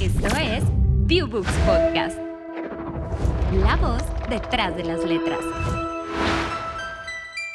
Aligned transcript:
Esto 0.00 0.34
es 0.38 0.64
Viewbooks 1.04 1.52
Podcast. 1.66 2.16
La 3.52 3.76
voz 3.76 4.02
detrás 4.30 4.74
de 4.74 4.82
las 4.82 5.04
letras. 5.04 5.40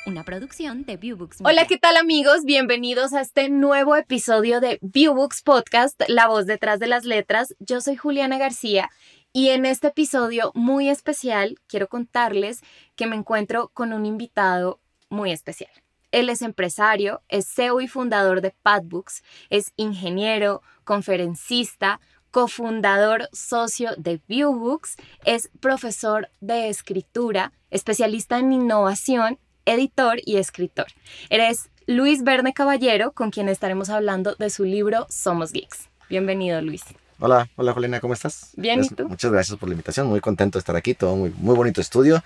Una 0.06 0.24
producción 0.24 0.86
de 0.86 0.96
Viewbooks. 0.96 1.38
Hola, 1.44 1.66
¿qué 1.66 1.80
tal 1.80 1.98
amigos? 1.98 2.44
Bienvenidos 2.46 3.14
a 3.14 3.22
este 3.22 3.50
nuevo 3.50 3.96
episodio 3.96 4.60
de 4.60 4.78
Viewbooks 4.84 5.42
Podcast, 5.42 6.00
La 6.08 6.28
voz 6.28 6.46
detrás 6.46 6.80
de 6.80 6.86
las 6.86 7.04
letras. 7.04 7.56
Yo 7.58 7.82
soy 7.82 7.96
Juliana 7.96 8.38
García 8.38 8.92
y 9.34 9.50
en 9.50 9.66
este 9.66 9.88
episodio 9.88 10.52
muy 10.54 10.90
especial 10.90 11.58
quiero 11.66 11.88
contarles 11.88 12.62
que 12.96 13.08
me 13.08 13.16
encuentro 13.16 13.72
con 13.74 13.92
un 13.92 14.06
invitado 14.06 14.80
muy 15.10 15.32
especial. 15.32 15.72
Él 16.12 16.30
es 16.30 16.42
empresario, 16.44 17.24
es 17.28 17.46
CEO 17.46 17.82
y 17.82 17.88
fundador 17.88 18.40
de 18.40 18.56
Padbooks, 18.62 19.24
es 19.50 19.74
ingeniero, 19.76 20.62
conferencista, 20.86 22.00
cofundador 22.36 23.30
socio 23.32 23.92
de 23.98 24.20
Viewbooks, 24.28 24.98
es 25.24 25.50
profesor 25.62 26.28
de 26.42 26.68
escritura, 26.68 27.54
especialista 27.72 28.38
en 28.40 28.52
innovación, 28.52 29.40
editor 29.64 30.18
y 30.26 30.36
escritor. 30.36 30.88
Eres 31.30 31.70
Luis 31.88 32.26
Verne 32.26 32.54
Caballero, 32.54 33.14
con 33.14 33.32
quien 33.32 33.48
estaremos 33.48 33.90
hablando 33.90 34.36
de 34.36 34.50
su 34.50 34.66
libro 34.66 35.08
Somos 35.10 35.54
Geeks. 35.54 35.88
Bienvenido, 36.10 36.62
Luis. 36.62 36.84
Hola, 37.22 37.48
hola 37.56 37.72
Juliana, 37.72 38.02
¿cómo 38.02 38.14
estás? 38.14 38.50
Bien, 38.58 38.84
¿y 38.84 38.90
tú? 38.90 39.08
Muchas 39.08 39.32
gracias 39.32 39.58
por 39.58 39.70
la 39.70 39.74
invitación, 39.76 40.08
muy 40.08 40.20
contento 40.20 40.58
de 40.58 40.60
estar 40.60 40.76
aquí, 40.76 40.94
todo 40.94 41.16
muy, 41.16 41.34
muy 41.38 41.56
bonito 41.56 41.80
estudio, 41.80 42.22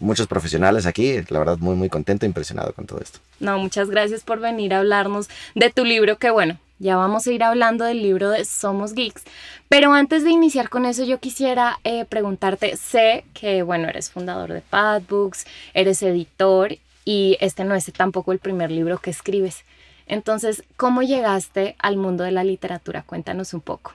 muchos 0.00 0.26
profesionales 0.26 0.86
aquí, 0.86 1.20
la 1.28 1.38
verdad 1.38 1.58
muy, 1.58 1.76
muy 1.76 1.88
contento, 1.88 2.26
impresionado 2.26 2.72
con 2.72 2.86
todo 2.86 3.00
esto. 3.00 3.18
No, 3.40 3.58
muchas 3.58 3.90
gracias 3.90 4.22
por 4.22 4.40
venir 4.40 4.74
a 4.74 4.78
hablarnos 4.78 5.28
de 5.54 5.70
tu 5.70 5.84
libro, 5.84 6.18
que 6.18 6.30
bueno, 6.30 6.58
ya 6.78 6.96
vamos 6.96 7.26
a 7.26 7.32
ir 7.32 7.42
hablando 7.42 7.84
del 7.84 8.02
libro 8.02 8.30
de 8.30 8.44
Somos 8.44 8.94
Geeks. 8.94 9.24
Pero 9.68 9.92
antes 9.92 10.22
de 10.22 10.30
iniciar 10.30 10.68
con 10.68 10.84
eso, 10.84 11.04
yo 11.04 11.18
quisiera 11.18 11.78
eh, 11.84 12.04
preguntarte, 12.04 12.76
sé 12.76 13.24
que, 13.34 13.62
bueno, 13.62 13.88
eres 13.88 14.10
fundador 14.10 14.52
de 14.52 14.60
Padbooks, 14.60 15.44
eres 15.74 16.02
editor 16.02 16.76
y 17.04 17.36
este 17.40 17.64
no 17.64 17.74
es 17.74 17.92
tampoco 17.92 18.32
el 18.32 18.38
primer 18.38 18.70
libro 18.70 18.98
que 18.98 19.10
escribes. 19.10 19.64
Entonces, 20.06 20.62
¿cómo 20.76 21.02
llegaste 21.02 21.74
al 21.78 21.96
mundo 21.96 22.24
de 22.24 22.32
la 22.32 22.44
literatura? 22.44 23.02
Cuéntanos 23.02 23.52
un 23.54 23.60
poco. 23.60 23.94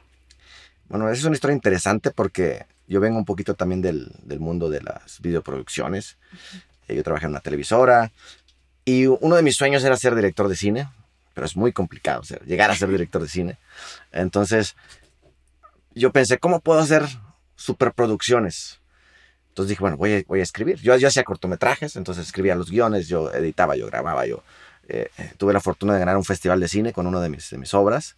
Bueno, 0.89 1.08
esa 1.09 1.22
es 1.22 1.25
una 1.25 1.35
historia 1.35 1.56
interesante 1.56 2.11
porque 2.11 2.66
yo 2.94 2.99
vengo 2.99 3.17
un 3.17 3.25
poquito 3.25 3.55
también 3.55 3.81
del, 3.81 4.11
del 4.22 4.39
mundo 4.39 4.69
de 4.69 4.80
las 4.81 5.19
videoproducciones. 5.19 6.17
Eh, 6.88 6.95
Yo 6.95 7.03
trabajé 7.03 7.25
en 7.25 7.31
una 7.31 7.39
televisora 7.39 8.11
y 8.85 9.08
uno 9.08 9.35
de 9.35 9.41
mis 9.41 9.55
sueños 9.55 9.83
era 9.83 9.97
ser 9.97 10.13
director 10.13 10.47
de 10.47 10.55
cine, 10.55 10.88
pero 11.33 11.47
es 11.47 11.55
muy 11.55 11.72
complicado 11.73 12.22
o 12.22 12.23
sea, 12.23 12.38
llegar 12.45 12.69
a 12.69 12.75
ser 12.75 12.89
director 12.89 13.19
de 13.19 13.27
cine. 13.27 13.58
Entonces, 14.11 14.75
yo 15.95 16.11
pensé, 16.11 16.38
¿cómo 16.38 16.59
puedo 16.59 16.81
hacer 16.81 17.03
superproducciones? 17.55 18.80
Entonces 19.50 19.69
dije, 19.69 19.81
bueno, 19.81 19.97
voy 19.97 20.13
a, 20.13 20.23
voy 20.28 20.39
a 20.41 20.44
escribir. 20.44 20.78
Yo, 20.80 20.95
yo 20.95 21.07
hacía 21.07 21.23
cortometrajes, 21.23 21.95
entonces 21.95 22.28
escribía 22.28 22.53
los 22.53 22.69
guiones, 22.69 23.07
yo 23.07 23.31
editaba, 23.31 23.75
yo 23.75 23.88
grababa, 23.88 24.28
yo 24.28 24.44
eh, 24.88 25.09
tuve 25.38 25.53
la 25.53 25.61
fortuna 25.61 25.94
de 25.94 26.00
ganar 26.00 26.16
un 26.16 26.25
festival 26.25 26.59
de 26.59 26.67
cine 26.67 26.94
con 26.94 27.07
una 27.07 27.22
de 27.22 27.30
mis, 27.30 27.50
de 27.50 27.57
mis 27.57 27.73
obras. 27.73 28.17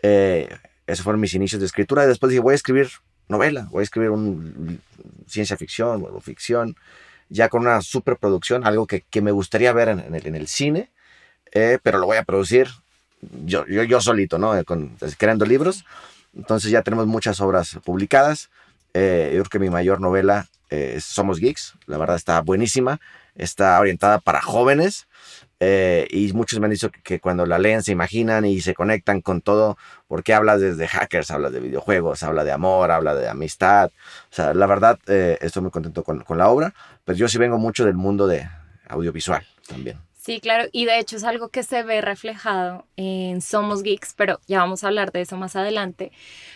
Eh, 0.00 0.48
esos 0.86 1.02
fueron 1.04 1.20
mis 1.20 1.34
inicios 1.34 1.60
de 1.60 1.66
escritura. 1.66 2.04
Y 2.04 2.06
después 2.06 2.30
dije, 2.30 2.40
voy 2.40 2.52
a 2.52 2.54
escribir 2.54 2.88
novela, 3.28 3.68
voy 3.70 3.80
a 3.80 3.84
escribir 3.84 4.10
un, 4.10 4.80
ciencia 5.26 5.56
ficción 5.56 6.04
o 6.10 6.20
ficción, 6.20 6.76
ya 7.28 7.48
con 7.48 7.62
una 7.62 7.80
superproducción, 7.82 8.66
algo 8.66 8.86
que, 8.86 9.02
que 9.02 9.20
me 9.20 9.32
gustaría 9.32 9.72
ver 9.72 9.88
en, 9.88 10.14
el, 10.14 10.26
en 10.26 10.34
el, 10.36 10.46
cine, 10.46 10.90
eh, 11.52 11.78
pero 11.82 11.98
lo 11.98 12.06
voy 12.06 12.16
a 12.18 12.24
producir 12.24 12.68
yo, 13.44 13.66
yo, 13.66 13.82
yo 13.82 14.00
solito, 14.00 14.38
¿no? 14.38 14.62
Con, 14.64 14.96
creando 15.18 15.44
libros. 15.44 15.84
Entonces 16.34 16.70
ya 16.70 16.82
tenemos 16.82 17.06
muchas 17.06 17.40
obras 17.40 17.78
publicadas. 17.84 18.50
Eh, 18.94 19.32
yo 19.34 19.42
creo 19.42 19.50
que 19.50 19.58
mi 19.58 19.70
mayor 19.70 20.00
novela 20.00 20.46
eh, 20.70 20.98
Somos 21.00 21.38
Geeks. 21.38 21.74
La 21.86 21.98
verdad 21.98 22.16
está 22.16 22.40
buenísima. 22.40 23.00
Está 23.36 23.78
orientada 23.80 24.18
para 24.18 24.40
jóvenes. 24.40 25.06
Eh, 25.58 26.06
y 26.10 26.32
muchos 26.34 26.60
me 26.60 26.66
han 26.66 26.72
dicho 26.72 26.90
que, 26.90 27.00
que, 27.00 27.20
cuando 27.20 27.46
la 27.46 27.58
leen 27.58 27.82
se 27.82 27.92
imaginan 27.92 28.44
y 28.44 28.60
se 28.60 28.74
conectan 28.74 29.22
con 29.22 29.40
todo, 29.40 29.78
porque 30.06 30.34
habla 30.34 30.58
desde 30.58 30.86
hackers, 30.86 31.30
habla 31.30 31.48
de 31.48 31.60
videojuegos, 31.60 32.22
habla 32.22 32.44
de 32.44 32.52
amor, 32.52 32.90
habla 32.90 33.14
de 33.14 33.28
amistad. 33.28 33.90
O 34.30 34.34
sea, 34.34 34.52
la 34.52 34.66
verdad, 34.66 34.98
eh, 35.06 35.38
estoy 35.40 35.62
muy 35.62 35.70
contento 35.70 36.04
con, 36.04 36.20
con, 36.20 36.36
la 36.36 36.48
obra, 36.48 36.74
pero 37.04 37.16
yo 37.16 37.28
sí 37.28 37.38
vengo 37.38 37.56
mucho 37.56 37.86
del 37.86 37.94
mundo 37.94 38.26
de 38.26 38.46
audiovisual 38.88 39.46
también. 39.66 39.98
Sí, 40.26 40.40
claro, 40.40 40.68
y 40.72 40.86
de 40.86 40.98
hecho 40.98 41.16
es 41.16 41.22
algo 41.22 41.50
que 41.50 41.62
se 41.62 41.84
ve 41.84 42.00
reflejado 42.00 42.84
en 42.96 43.40
Somos 43.40 43.84
Geeks, 43.84 44.12
pero 44.14 44.40
ya 44.48 44.58
vamos 44.58 44.82
a 44.82 44.88
hablar 44.88 45.12
de 45.12 45.20
eso 45.20 45.36
más 45.36 45.54
adelante. 45.54 46.10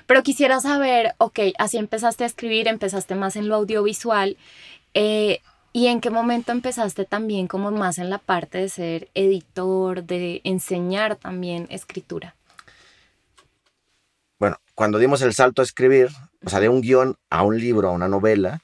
Pero 0.07 0.25
quisiera 0.25 0.59
saber, 0.59 1.15
ok, 1.19 1.39
así 1.57 1.79
empezaste 1.79 2.25
a 2.25 2.27
escribir, 2.27 2.67
empezaste 2.67 3.15
más 3.15 3.37
en 3.37 3.49
lo 3.49 3.55
audiovisual. 3.55 4.37
Eh, 4.95 5.41
¿Y 5.73 5.87
en 5.87 6.01
qué 6.01 6.11
momento 6.11 6.51
empezaste 6.51 7.05
también 7.05 7.47
como 7.47 7.71
más 7.71 7.99
en 7.99 8.11
la 8.11 8.19
parte 8.19 8.59
de 8.59 8.69
ser 8.69 9.09
editor, 9.15 10.03
de 10.03 10.41
enseñar 10.45 11.17
también 11.17 11.67
escritura? 11.71 12.35
Bueno, 14.39 14.57
cuando 14.75 14.99
dimos 14.99 15.23
el 15.23 15.33
salto 15.33 15.63
a 15.63 15.65
escribir, 15.65 16.09
o 16.45 16.51
sea, 16.51 16.61
de 16.61 16.69
un 16.69 16.81
guion 16.81 17.17
a 17.29 17.43
un 17.45 17.59
libro, 17.59 17.89
a 17.89 17.93
una 17.93 18.09
novela, 18.09 18.63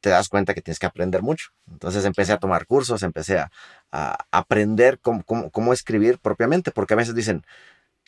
te 0.00 0.10
das 0.10 0.28
cuenta 0.28 0.54
que 0.54 0.62
tienes 0.62 0.78
que 0.78 0.86
aprender 0.86 1.22
mucho. 1.22 1.50
Entonces 1.70 2.04
empecé 2.04 2.32
a 2.32 2.38
tomar 2.38 2.66
cursos, 2.66 3.02
empecé 3.02 3.38
a, 3.38 3.50
a 3.90 4.18
aprender 4.30 5.00
cómo, 5.00 5.24
cómo, 5.24 5.50
cómo, 5.50 5.72
escribir 5.72 6.18
propiamente, 6.18 6.70
porque 6.70 6.94
a 6.94 6.98
veces 6.98 7.14
dicen, 7.14 7.44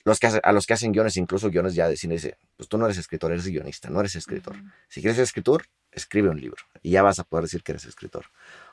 los 0.05 0.21
que, 0.21 0.27
a 0.27 0.53
los 0.53 0.67
que 0.67 0.75
hacen 0.75 0.93
guiones, 0.93 1.17
incluso 1.17 1.51
guiones 1.51 1.75
ya 1.75 1.89
de 1.89 1.97
cine, 1.97 2.15
dice, 2.15 2.37
pues 2.57 2.69
tú 2.69 2.79
no 2.79 2.85
eres 2.85 2.99
escritor, 2.99 3.33
eres 3.33 3.47
guionista, 3.47 3.89
no 3.91 4.01
eres 4.01 4.15
escritor. 4.15 4.55
Si 4.89 5.01
quieres 5.01 5.17
ser 5.17 5.25
escritor, 5.25 5.65
escribe 5.95 6.29
un 6.29 6.41
libro 6.41 6.63
y 6.83 6.91
ya 6.91 7.03
vas 7.03 7.19
a 7.19 7.25
poder 7.25 7.45
decir 7.45 7.63
que 7.63 7.73
eres 7.73 7.85
escritor. 7.87 8.27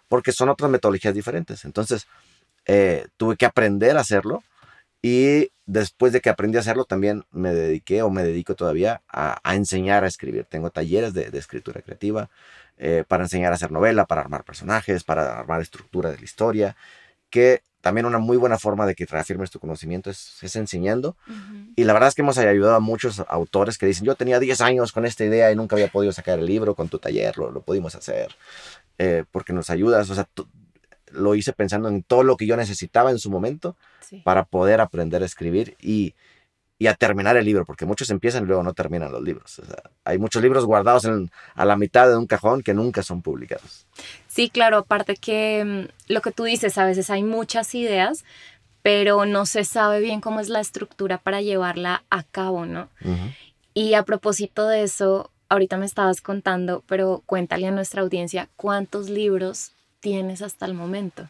Porque 0.08 0.32
son 0.32 0.50
otras 0.50 0.70
metodologías 0.70 1.14
diferentes. 1.14 1.64
Entonces, 1.64 2.08
eh, 2.66 3.08
tuve 3.18 3.38
que 3.38 3.46
aprender 3.46 3.98
a 3.98 4.02
hacerlo 4.02 4.44
y 5.02 5.52
después 5.66 6.14
de 6.14 6.22
que 6.22 6.30
aprendí 6.30 6.58
a 6.58 6.62
hacerlo, 6.62 6.86
también 6.86 7.24
me 7.32 7.54
dediqué 7.54 8.04
o 8.04 8.10
me 8.10 8.24
dedico 8.24 8.56
todavía 8.56 9.02
a, 9.08 9.40
enseñar 9.56 10.04
a 10.04 10.08
escribir. 10.08 10.46
Tengo 10.46 10.70
talleres 10.70 11.14
de, 11.14 11.32
de 11.32 11.40
escritura 11.40 11.82
creativa 11.82 12.30
eh, 12.78 13.04
para 13.08 13.24
enseñar 13.24 13.52
a 13.52 13.56
hacer 13.56 13.72
novela, 13.72 14.06
para 14.06 14.22
armar 14.22 14.44
personajes, 14.44 15.04
para 15.04 15.40
armar 15.40 15.62
estructura 15.62 16.12
de 16.12 16.18
la 16.18 16.24
historia, 16.24 16.76
que 17.32 17.64
también 17.82 18.06
una 18.06 18.20
muy 18.20 18.38
buena 18.38 18.60
forma 18.60 18.86
de 18.86 18.94
que 18.94 19.06
reafirmes 19.06 19.50
tu 19.50 19.60
conocimiento 19.60 20.12
es, 20.12 20.38
es 20.44 20.56
enseñando. 20.56 21.18
Uh 21.28 21.32
-huh. 21.32 21.74
Y 21.76 21.84
la 21.84 21.94
verdad 21.94 22.10
es 22.10 22.16
que 22.16 22.22
hemos 22.22 22.38
ayudado 22.38 22.76
a 22.76 22.80
muchos 22.80 23.24
autores 23.28 23.80
que 23.80 23.88
dicen, 23.88 24.06
yo 24.06 24.14
tenía 24.16 24.40
10 24.40 24.62
años 24.62 24.92
con 24.92 25.06
esta 25.06 25.26
idea 25.26 25.52
y 25.52 25.56
nunca 25.56 25.76
había 25.76 25.88
podido 25.88 26.14
sacar 26.14 26.38
el 26.38 26.46
libro 26.46 26.76
con 26.76 26.90
tu 26.90 27.00
taller, 27.00 27.38
lo, 27.38 27.50
lo 27.50 27.62
pudimos 27.62 27.96
hacer, 27.96 28.36
eh, 29.00 29.24
porque 29.32 29.52
nos 29.52 29.72
ayudas. 29.72 30.10
O 30.12 30.16
sea, 30.16 30.30
lo 31.12 31.34
hice 31.34 31.54
pensando 31.54 31.90
en 31.90 32.04
todo 32.04 32.24
lo 32.24 32.38
que 32.38 32.46
yo 32.46 32.56
necesitaba 32.56 33.10
en 33.10 33.18
su 33.18 33.32
momento 33.32 33.76
sí. 34.02 34.22
para 34.24 34.46
poder 34.46 34.80
aprender 34.80 35.24
a 35.24 35.26
escribir 35.26 35.76
y, 35.82 36.14
y, 36.82 36.88
a 36.88 36.96
terminar 36.96 37.38
el 37.38 37.46
libro, 37.46 37.66
porque 37.66 37.86
muchos 37.86 38.10
empiezan 38.10 38.44
y 38.44 38.48
luego 38.48 38.64
no 38.64 38.74
terminan 38.74 39.12
los 39.12 39.22
libros. 39.22 39.60
O 39.60 39.66
sea, 39.66 39.84
hay 40.04 40.18
muchos 40.18 40.42
libros 40.42 40.66
guardados 40.66 41.06
en, 41.06 41.30
a 41.54 41.66
la 41.66 41.76
mitad 41.76 42.08
de 42.08 42.18
un 42.18 42.26
cajón 42.26 42.64
que 42.64 42.74
nunca 42.74 43.04
son 43.04 43.22
publicados. 43.22 43.86
Sí, 44.28 44.50
claro, 44.50 44.78
aparte 44.78 45.16
que 45.16 45.64
mm, 45.64 46.12
lo 46.12 46.22
que 46.22 46.32
tú 46.32 46.44
dices, 46.44 46.78
a 46.78 46.86
veces 46.86 47.10
hay 47.10 47.24
muchas 47.24 47.76
ideas, 47.76 48.26
pero 48.82 49.26
no 49.26 49.46
se 49.46 49.64
sabe 49.64 50.00
bien 50.00 50.22
cómo 50.22 50.40
es 50.40 50.50
la 50.50 50.60
estructura 50.60 51.20
para 51.20 51.42
llevarla 51.42 52.04
a 52.10 52.24
cabo, 52.24 52.66
¿no? 52.66 52.90
Uh 53.04 53.10
-huh. 53.10 53.36
Y 53.74 53.94
a 53.94 54.04
propósito 54.04 54.68
de 54.68 54.84
eso, 54.84 55.30
ahorita 55.50 55.78
me 55.78 55.86
estabas 55.86 56.22
contando, 56.22 56.84
pero 56.88 57.22
cuéntale 57.26 57.68
a 57.68 57.72
nuestra 57.72 58.02
audiencia 58.02 58.50
cuántos 58.56 59.10
libros 59.10 59.72
tienes 60.00 60.42
hasta 60.42 60.66
el 60.66 60.74
momento. 60.74 61.28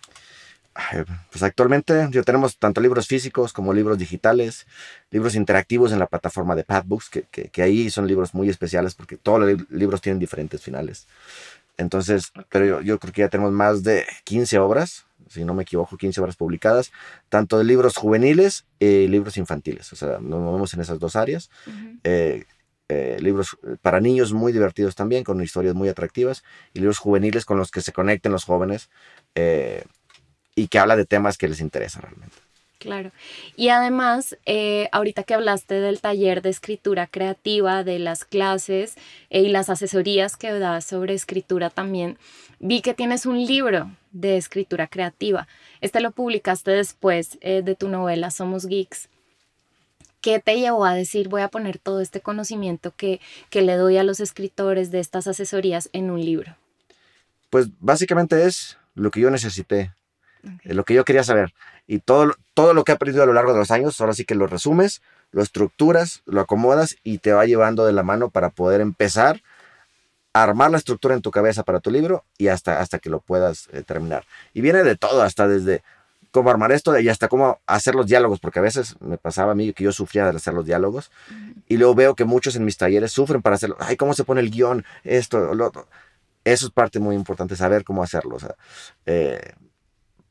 Pues 1.32 1.44
actualmente 1.44 2.08
yo 2.12 2.24
tenemos 2.24 2.58
tanto 2.58 2.80
libros 2.82 3.08
físicos 3.08 3.52
como 3.54 3.74
libros 3.74 3.98
digitales, 3.98 4.68
libros 5.10 5.36
interactivos 5.36 5.92
en 5.92 6.00
la 6.00 6.08
plataforma 6.08 6.56
de 6.56 6.64
Padbooks, 6.64 7.10
que, 7.10 7.24
que, 7.24 7.50
que 7.50 7.62
ahí 7.62 7.90
son 7.90 8.08
libros 8.08 8.34
muy 8.34 8.50
especiales 8.50 8.96
porque 8.96 9.18
todos 9.18 9.40
los 9.40 9.70
libros 9.70 10.02
tienen 10.02 10.20
diferentes 10.20 10.62
finales. 10.62 11.08
Entonces, 11.78 12.32
pero 12.50 12.66
yo, 12.66 12.82
yo, 12.82 13.00
creo 13.00 13.14
que 13.14 13.22
ya 13.22 13.30
tenemos 13.30 13.52
más 13.52 13.84
de 13.84 14.06
15 14.24 14.60
obras, 14.60 15.06
si 15.30 15.44
no 15.46 15.54
me 15.54 15.64
equivoco, 15.64 15.98
15 15.98 16.22
obras 16.22 16.36
publicadas, 16.36 16.92
tanto 17.30 17.58
de 17.58 17.64
libros 17.64 17.96
juveniles 17.96 18.66
y 18.80 19.08
libros 19.08 19.38
infantiles. 19.38 19.92
O 19.94 19.96
sea, 19.96 20.20
nos 20.20 20.40
movemos 20.40 20.74
en 20.74 20.82
esas 20.82 21.00
dos 21.00 21.16
áreas. 21.16 21.50
Uh 21.66 21.70
-huh. 21.70 22.00
eh, 22.04 22.46
eh, 22.94 23.18
libros 23.22 23.58
para 23.82 24.02
niños 24.02 24.34
muy 24.34 24.52
divertidos 24.52 24.96
también, 24.96 25.24
con 25.24 25.42
historias 25.42 25.74
muy 25.74 25.88
atractivas, 25.88 26.44
y 26.74 26.80
libros 26.80 26.98
juveniles 26.98 27.46
con 27.46 27.58
los 27.58 27.72
que 27.72 27.80
se 27.80 27.94
conecten 27.94 28.34
los 28.34 28.44
jóvenes 28.44 28.90
eh, 29.34 29.86
y 30.56 30.68
que 30.68 30.80
habla 30.80 30.96
de 30.96 31.06
temas 31.06 31.38
que 31.38 31.48
les 31.48 31.62
interesan 31.62 32.04
realmente. 32.04 32.36
Claro. 32.80 33.12
Y 33.56 33.70
además, 33.70 34.38
eh, 34.48 34.90
ahorita 34.92 35.24
que 35.24 35.36
hablaste 35.36 35.76
del 35.76 36.02
taller 36.02 36.42
de 36.42 36.50
escritura 36.50 37.06
creativa, 37.06 37.84
de 37.84 38.00
las 38.00 38.26
clases 38.26 38.96
eh, 39.30 39.42
y 39.42 39.50
las 39.50 39.70
asesorías 39.70 40.36
que 40.36 40.52
das 40.52 40.86
sobre 40.86 41.14
escritura 41.14 41.70
también, 41.70 42.18
vi 42.60 42.82
que 42.82 42.96
tienes 42.96 43.28
un 43.28 43.46
libro 43.46 43.92
de 44.12 44.38
escritura 44.38 44.88
creativa. 44.88 45.48
Este 45.80 46.02
lo 46.02 46.10
publicaste 46.10 46.72
después 46.72 47.38
eh, 47.42 47.62
de 47.64 47.76
tu 47.76 47.88
novela 47.88 48.32
Somos 48.32 48.66
Geeks. 48.66 49.10
¿qué 50.22 50.40
te 50.40 50.60
llevó 50.60 50.86
a 50.86 50.94
decir 50.94 51.28
voy 51.28 51.42
a 51.42 51.50
poner 51.50 51.80
todo 51.80 52.00
este 52.00 52.22
conocimiento 52.22 52.94
que, 52.96 53.20
que 53.50 53.62
le 53.62 53.74
doy 53.74 53.98
a 53.98 54.04
los 54.04 54.20
escritores 54.20 54.92
de 54.92 55.00
estas 55.00 55.28
asesorías 55.28 55.90
en 55.94 56.12
un 56.12 56.24
libro? 56.24 56.56
Pues 57.50 57.68
básicamente 57.80 58.46
es 58.46 58.78
lo 58.94 59.12
que 59.12 59.20
yo 59.20 59.30
necesité, 59.30 59.92
lo 60.64 60.84
que 60.84 60.94
yo 60.94 61.06
quería 61.06 61.24
saber. 61.24 61.54
Y 61.88 62.00
todo, 62.00 62.34
todo 62.54 62.74
lo 62.74 62.84
que 62.84 62.92
he 62.92 62.96
aprendido 62.96 63.24
a 63.24 63.28
lo 63.28 63.34
largo 63.34 63.54
de 63.54 63.60
los 63.60 63.72
años, 63.72 64.00
ahora 64.00 64.14
sí 64.14 64.26
que 64.26 64.36
lo 64.36 64.48
resumes, 64.48 65.02
lo 65.32 65.42
estructuras, 65.42 66.22
lo 66.26 66.42
acomodas 66.42 66.98
y 67.04 67.20
te 67.20 67.34
va 67.34 67.46
llevando 67.46 67.86
de 67.86 67.94
la 67.94 68.04
mano 68.04 68.30
para 68.30 68.50
poder 68.50 68.82
empezar 68.82 69.42
a 70.34 70.44
armar 70.44 70.72
la 70.72 70.78
estructura 70.78 71.16
en 71.16 71.22
tu 71.22 71.32
cabeza 71.32 71.64
para 71.64 71.80
tu 71.80 71.92
libro 71.92 72.24
y 72.38 72.48
hasta, 72.48 72.80
hasta 72.80 73.00
que 73.00 73.10
lo 73.10 73.20
puedas 73.20 73.68
eh, 73.72 73.84
terminar. 73.84 74.26
Y 74.54 74.62
viene 74.62 74.84
de 74.84 74.96
todo, 74.96 75.22
hasta 75.22 75.48
desde 75.48 75.84
cómo 76.32 76.50
armar 76.50 76.72
esto 76.72 76.98
y 76.98 77.10
hasta 77.10 77.28
cómo 77.28 77.60
hacer 77.66 77.96
los 77.96 78.08
diálogos, 78.08 78.40
porque 78.40 78.60
a 78.60 78.62
veces 78.62 78.96
me 79.02 79.18
pasaba 79.18 79.52
a 79.52 79.56
mí 79.56 79.74
que 79.74 79.84
yo 79.84 79.92
sufría 79.92 80.30
de 80.30 80.36
hacer 80.36 80.54
los 80.54 80.66
diálogos 80.66 81.12
y 81.68 81.78
luego 81.78 81.94
veo 81.94 82.16
que 82.16 82.24
muchos 82.26 82.56
en 82.56 82.64
mis 82.64 82.78
talleres 82.78 83.12
sufren 83.12 83.42
para 83.42 83.56
hacerlo. 83.56 83.76
Ay, 83.80 83.98
¿cómo 83.98 84.14
se 84.14 84.24
pone 84.24 84.42
el 84.42 84.50
guion? 84.50 84.86
Esto, 85.04 85.54
lo 85.54 85.68
otro. 85.68 85.88
Eso 86.44 86.66
es 86.66 86.72
parte 86.72 87.00
muy 87.00 87.16
importante, 87.16 87.56
saber 87.56 87.84
cómo 87.84 88.02
hacerlo, 88.02 88.36
o 88.36 88.40
sea, 88.40 88.56
eh, 89.06 89.54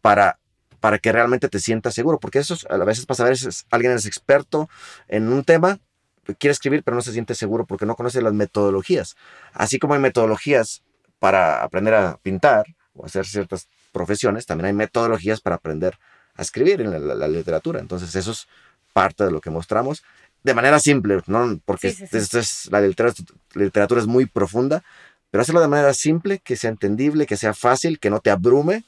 para, 0.01 0.39
para 0.81 0.99
que 0.99 1.13
realmente 1.13 1.49
te 1.49 1.61
sientas 1.61 1.95
seguro, 1.95 2.19
porque 2.19 2.39
eso 2.39 2.57
a 2.69 2.77
veces 2.79 3.07
pasa, 3.07 3.25
a 3.25 3.29
veces 3.29 3.67
alguien 3.71 3.93
es 3.93 4.07
experto 4.07 4.69
en 5.09 5.33
un 5.33 5.45
tema, 5.45 5.79
quiere 6.39 6.53
escribir, 6.53 6.83
pero 6.83 6.95
no 6.95 7.03
se 7.03 7.13
siente 7.13 7.35
seguro 7.35 7.67
porque 7.67 7.87
no 7.87 7.97
conoce 7.97 8.23
las 8.23 8.33
metodologías. 8.33 9.17
Así 9.53 9.79
como 9.79 9.95
hay 9.95 10.01
metodologías 10.01 10.83
para 11.19 11.63
aprender 11.63 11.95
a 11.95 12.19
pintar 12.23 12.67
o 12.95 13.07
hacer 13.07 13.27
ciertas 13.27 13.69
profesiones, 13.93 14.47
también 14.47 14.67
hay 14.67 14.73
metodologías 14.73 15.41
para 15.41 15.57
aprender 15.57 15.99
a 16.37 16.43
escribir 16.43 16.81
en 16.81 17.19
la, 17.19 17.29
literatura. 17.29 17.81
Entonces, 17.81 18.15
eso 18.15 18.31
es 18.31 18.47
parte 18.93 19.25
de 19.25 19.31
lo 19.31 19.41
que 19.41 19.51
mostramos 19.51 20.03
de 20.43 20.55
manera 20.55 20.81
simple, 20.81 21.21
¿no? 21.27 21.61
porque 21.65 21.89
Es, 21.89 22.69
la 22.71 22.81
literatura 22.81 24.01
es 24.01 24.07
muy 24.07 24.27
profunda, 24.27 24.83
pero 25.31 25.43
hacerlo 25.43 25.61
de 25.61 25.69
manera 25.69 25.93
simple, 25.93 26.39
que 26.39 26.57
sea 26.57 26.71
entendible, 26.71 27.27
que 27.27 27.37
sea 27.37 27.53
fácil, 27.53 27.99
que 27.99 28.11
no 28.11 28.21
te 28.21 28.31
abrume 28.31 28.85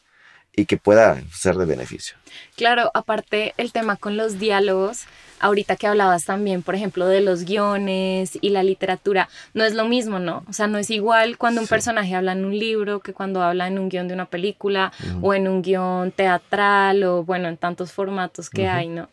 y 0.55 0.67
que 0.67 0.77
pueda 0.77 1.21
ser 1.33 1.57
de 1.57 1.65
beneficio. 1.65 2.17
Claro, 2.57 2.91
aparte 2.95 3.55
el 3.57 3.73
tema 3.73 3.97
con 3.97 4.17
los 4.17 4.39
diálogos, 4.39 5.05
ahorita 5.41 5.77
que 5.77 5.87
hablabas 5.87 6.25
también, 6.25 6.63
por 6.63 6.75
ejemplo, 6.75 7.07
de 7.07 7.21
los 7.21 7.45
guiones 7.45 8.39
y 8.41 8.51
la 8.51 8.63
literatura, 8.63 9.29
no 9.55 9.65
es 9.65 9.75
lo 9.75 9.87
mismo, 9.87 10.19
¿no? 10.19 10.45
O 10.49 10.53
sea, 10.53 10.67
no 10.67 10.79
es 10.79 10.91
igual 10.91 11.39
cuando 11.39 11.61
un 11.61 11.67
personaje 11.67 12.15
habla 12.15 12.33
en 12.33 12.45
un 12.45 12.59
libro 12.59 13.01
que 13.01 13.15
cuando 13.15 13.43
habla 13.43 13.67
en 13.67 13.79
un 13.79 13.89
guion 13.89 14.09
de 14.09 14.15
una 14.15 14.27
película 14.27 14.93
o 15.23 15.33
en 15.33 15.49
un 15.49 15.63
guion 15.63 16.13
teatral 16.13 17.03
o 17.05 17.25
bueno, 17.25 17.49
en 17.49 17.57
tantos 17.57 17.93
formatos 17.93 18.51
que 18.51 18.69
hay, 18.69 18.89
¿no? 18.89 19.09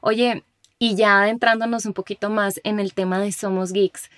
Oye, 0.00 0.42
y 0.78 0.96
ya 0.96 1.22
adentrándonos 1.22 1.84
un 1.84 1.92
poquito 1.92 2.30
más 2.30 2.60
en 2.64 2.80
el 2.80 2.94
tema 2.94 3.18
de 3.18 3.32
Somos 3.32 3.72
Geeks, 3.72 4.10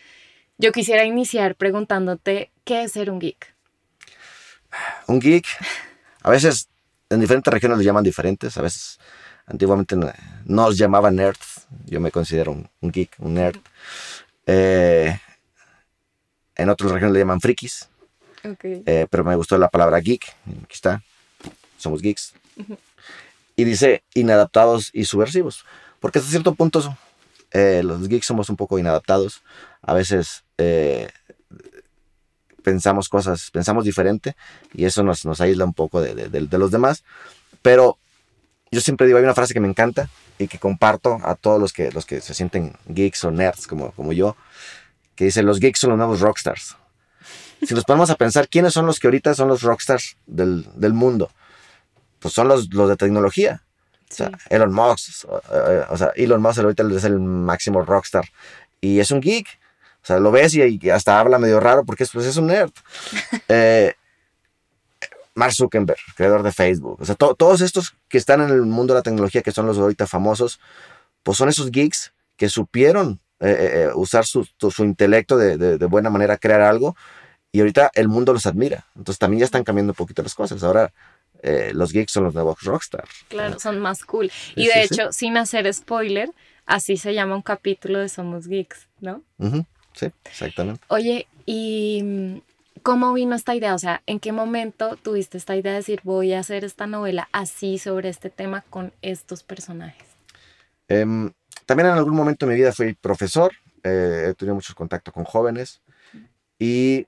yo 0.58 0.72
quisiera 0.72 1.05
iniciar 1.05 1.56
preguntándote, 1.56 2.50
¿qué 2.64 2.82
es 2.82 2.93
ser 2.93 3.11
un 3.11 3.19
geek? 3.19 3.55
Un 5.08 5.19
geek 5.19 5.46
a 6.22 6.31
veces 6.31 6.69
en 7.08 7.20
diferentes 7.20 7.52
regiones 7.52 7.78
los 7.78 7.84
llaman 7.84 8.05
diferentes, 8.05 8.56
a 8.56 8.62
veces 8.62 8.99
antiguamente 9.46 9.96
nos 10.44 10.76
llamaban 10.76 11.17
nerds, 11.17 11.67
yo 11.87 12.00
me 12.00 12.11
considero 12.11 12.52
un, 12.52 12.69
geek, 12.81 13.17
un 13.19 13.34
nerd. 13.34 13.58
Eh, 14.46 15.19
en 16.55 16.69
otras 16.69 16.93
regiones 16.93 17.14
le 17.14 17.20
llaman 17.20 17.40
frikis, 17.40 17.88
eh, 18.62 19.06
pero 19.11 19.25
me 19.25 19.34
gustó 19.34 19.58
la 19.58 19.69
palabra 19.69 19.99
geek, 20.00 20.25
aquí 20.64 20.75
está, 20.75 21.02
somos 21.78 22.00
geeks. 22.00 22.34
Y 23.56 23.64
dice 23.64 24.05
inadaptados 24.14 24.90
y 24.93 25.05
subversivos, 25.05 25.64
porque 25.99 26.19
hasta 26.19 26.31
cierto 26.31 26.55
punto 26.55 26.96
eh, 27.50 27.82
los 27.84 28.08
geeks 28.08 28.26
somos 28.26 28.49
un 28.50 28.56
poco 28.56 28.78
inadaptados, 28.78 29.43
a 29.82 29.94
veces 29.94 30.44
pensamos 32.62 33.09
cosas, 33.09 33.51
pensamos 33.51 33.85
diferente 33.85 34.37
y 34.73 34.85
eso 34.85 35.03
nos, 35.03 35.25
nos 35.25 35.41
aísla 35.41 35.65
un 35.65 35.75
poco 35.75 36.01
de, 36.01 36.15
de, 36.29 36.59
los 36.59 36.71
demás. 36.71 37.05
Pero 37.62 37.99
yo 38.71 38.81
siempre 38.81 39.07
digo, 39.07 39.19
hay 39.19 39.25
una 39.25 39.35
frase 39.35 39.55
que 39.55 39.61
me 39.61 39.69
encanta 39.69 40.09
y 40.39 40.49
que 40.49 40.59
comparto 40.59 41.19
a 41.23 41.35
todos 41.35 41.61
los 41.61 41.73
que, 41.73 41.91
los 41.93 42.07
que 42.07 42.21
se 42.21 42.35
sienten 42.35 42.75
geeks 42.87 43.25
o 43.25 43.31
nerds 43.31 43.67
como, 43.67 43.93
como 43.93 44.12
yo, 44.12 44.37
que 45.15 45.25
dice, 45.25 45.43
los 45.43 45.61
geeks 45.61 45.81
son 45.81 45.91
los 45.91 45.99
nuevos 45.99 46.21
rockstars. 46.21 46.77
Si 47.62 47.75
nos 47.75 47.85
ponemos 47.85 48.09
a 48.11 48.15
pensar, 48.15 48.49
¿quiénes 48.49 48.73
son 48.73 48.87
los 48.87 48.99
que 48.99 49.06
ahorita 49.06 49.35
son 49.35 49.49
los 49.49 49.63
rockstars 49.63 50.17
del, 50.27 50.67
del 50.75 50.95
mundo? 50.95 51.31
Pues 52.19 52.33
son 52.33 52.49
los, 52.49 52.73
los 52.73 52.89
de 52.89 52.97
tecnología. 52.97 53.63
O 54.11 54.15
sea, 54.15 54.31
Elon 54.49 54.73
Musk, 54.73 55.27
o 55.89 55.97
sea, 55.97 56.11
Elon 56.17 56.43
Musk 56.43 56.59
ahorita 56.59 56.83
es 56.97 57.05
el 57.05 57.21
máximo 57.21 57.83
rockstar. 57.83 58.25
Y 58.81 58.99
es 58.99 59.11
un 59.11 59.21
geek. 59.21 59.47
O 60.02 60.06
sea, 60.06 60.19
lo 60.19 60.31
ves 60.31 60.55
y, 60.55 60.91
hasta 60.91 61.20
habla 61.20 61.38
medio 61.38 61.61
raro 61.61 61.85
porque 61.85 62.06
pues, 62.12 62.26
es 62.26 62.37
un 62.37 62.47
nerd. 62.47 62.73
Eh, 63.49 63.94
Mark 65.35 65.52
Zuckerberg, 65.52 65.99
creador 66.17 66.43
de 66.43 66.52
Facebook. 66.52 67.00
O 67.00 67.05
sea, 67.05 67.14
todos 67.14 67.61
estos 67.61 67.94
que 68.08 68.19
están 68.19 68.41
en 68.43 68.50
el 68.50 68.62
mundo 68.62 68.94
de 68.94 68.99
la 68.99 69.02
tecnología, 69.02 69.43
que 69.43 69.52
son 69.52 69.67
los 69.67 69.79
ahorita 69.79 70.06
famosos, 70.06 70.61
pues 71.23 71.38
son 71.38 71.49
esos 71.49 71.70
geeks 71.70 72.12
que 72.37 72.49
supieron 72.49 73.20
eh, 73.38 73.88
eh, 73.88 73.91
usar 73.94 74.26
su, 74.26 74.47
su 74.58 74.85
intelecto 74.85 75.37
de, 75.37 75.56
de, 75.56 75.87
buena 75.87 76.11
manera, 76.11 76.37
crear 76.37 76.61
algo, 76.61 76.96
y 77.53 77.61
ahorita 77.61 77.91
el 77.94 78.08
mundo 78.08 78.32
los 78.32 78.46
admira. 78.46 78.87
Entonces 78.96 79.19
también 79.19 79.41
ya 79.41 79.44
están 79.46 79.64
cambiando 79.64 79.93
un 79.93 79.96
poquito 79.96 80.23
las 80.23 80.35
cosas. 80.35 80.62
Ahora 80.62 80.93
los 81.73 81.93
geeks 81.93 82.12
son 82.12 82.25
los 82.25 82.35
nuevos 82.35 82.61
rockstars. 82.62 83.11
Claro, 83.29 83.58
son 83.58 83.79
más 83.79 84.05
cool. 84.05 84.31
Y 84.56 84.67
de 84.67 84.82
hecho, 84.82 85.12
sin 85.12 85.37
hacer 85.37 85.73
spoiler, 85.73 86.31
así 86.67 86.96
se 86.96 87.14
llama 87.14 87.35
un 87.35 87.43
capítulo 87.43 87.99
de 87.99 88.08
Somos 88.08 88.46
Geeks, 88.46 88.88
¿no? 89.00 89.23
Sí, 89.93 90.11
exactamente. 90.25 90.83
Oye, 90.89 91.27
¿y 91.47 92.01
mm, 92.03 92.39
cómo 92.83 93.13
vino 93.13 93.35
esta 93.35 93.55
idea? 93.55 93.75
O 93.75 93.79
sea, 93.79 94.03
¿en 94.07 94.21
qué 94.21 94.33
momento 94.33 94.97
tuviste 94.97 95.39
esta 95.39 95.57
idea 95.57 95.73
de 95.73 95.79
decir 95.79 96.01
voy 96.05 96.33
a 96.33 96.41
hacer 96.41 96.65
esta 96.65 96.87
novela 96.87 97.29
así 97.33 97.79
sobre 97.79 98.09
este 98.09 98.31
tema 98.31 98.63
con 98.71 98.93
estos 99.03 99.43
personajes? 99.43 100.07
Em, 100.89 101.33
también 101.67 101.89
en 101.89 101.95
algún 101.95 102.15
momento 102.15 102.47
de 102.47 102.53
mi 102.53 102.59
vida 102.59 102.73
fui 102.73 102.95
profesor, 102.95 103.53
eh, 103.83 104.27
he 104.31 104.35
tenido 104.35 104.55
mucho 104.55 104.75
contacto 104.75 105.13
con 105.13 105.25
jóvenes 105.25 105.81
y 106.59 107.07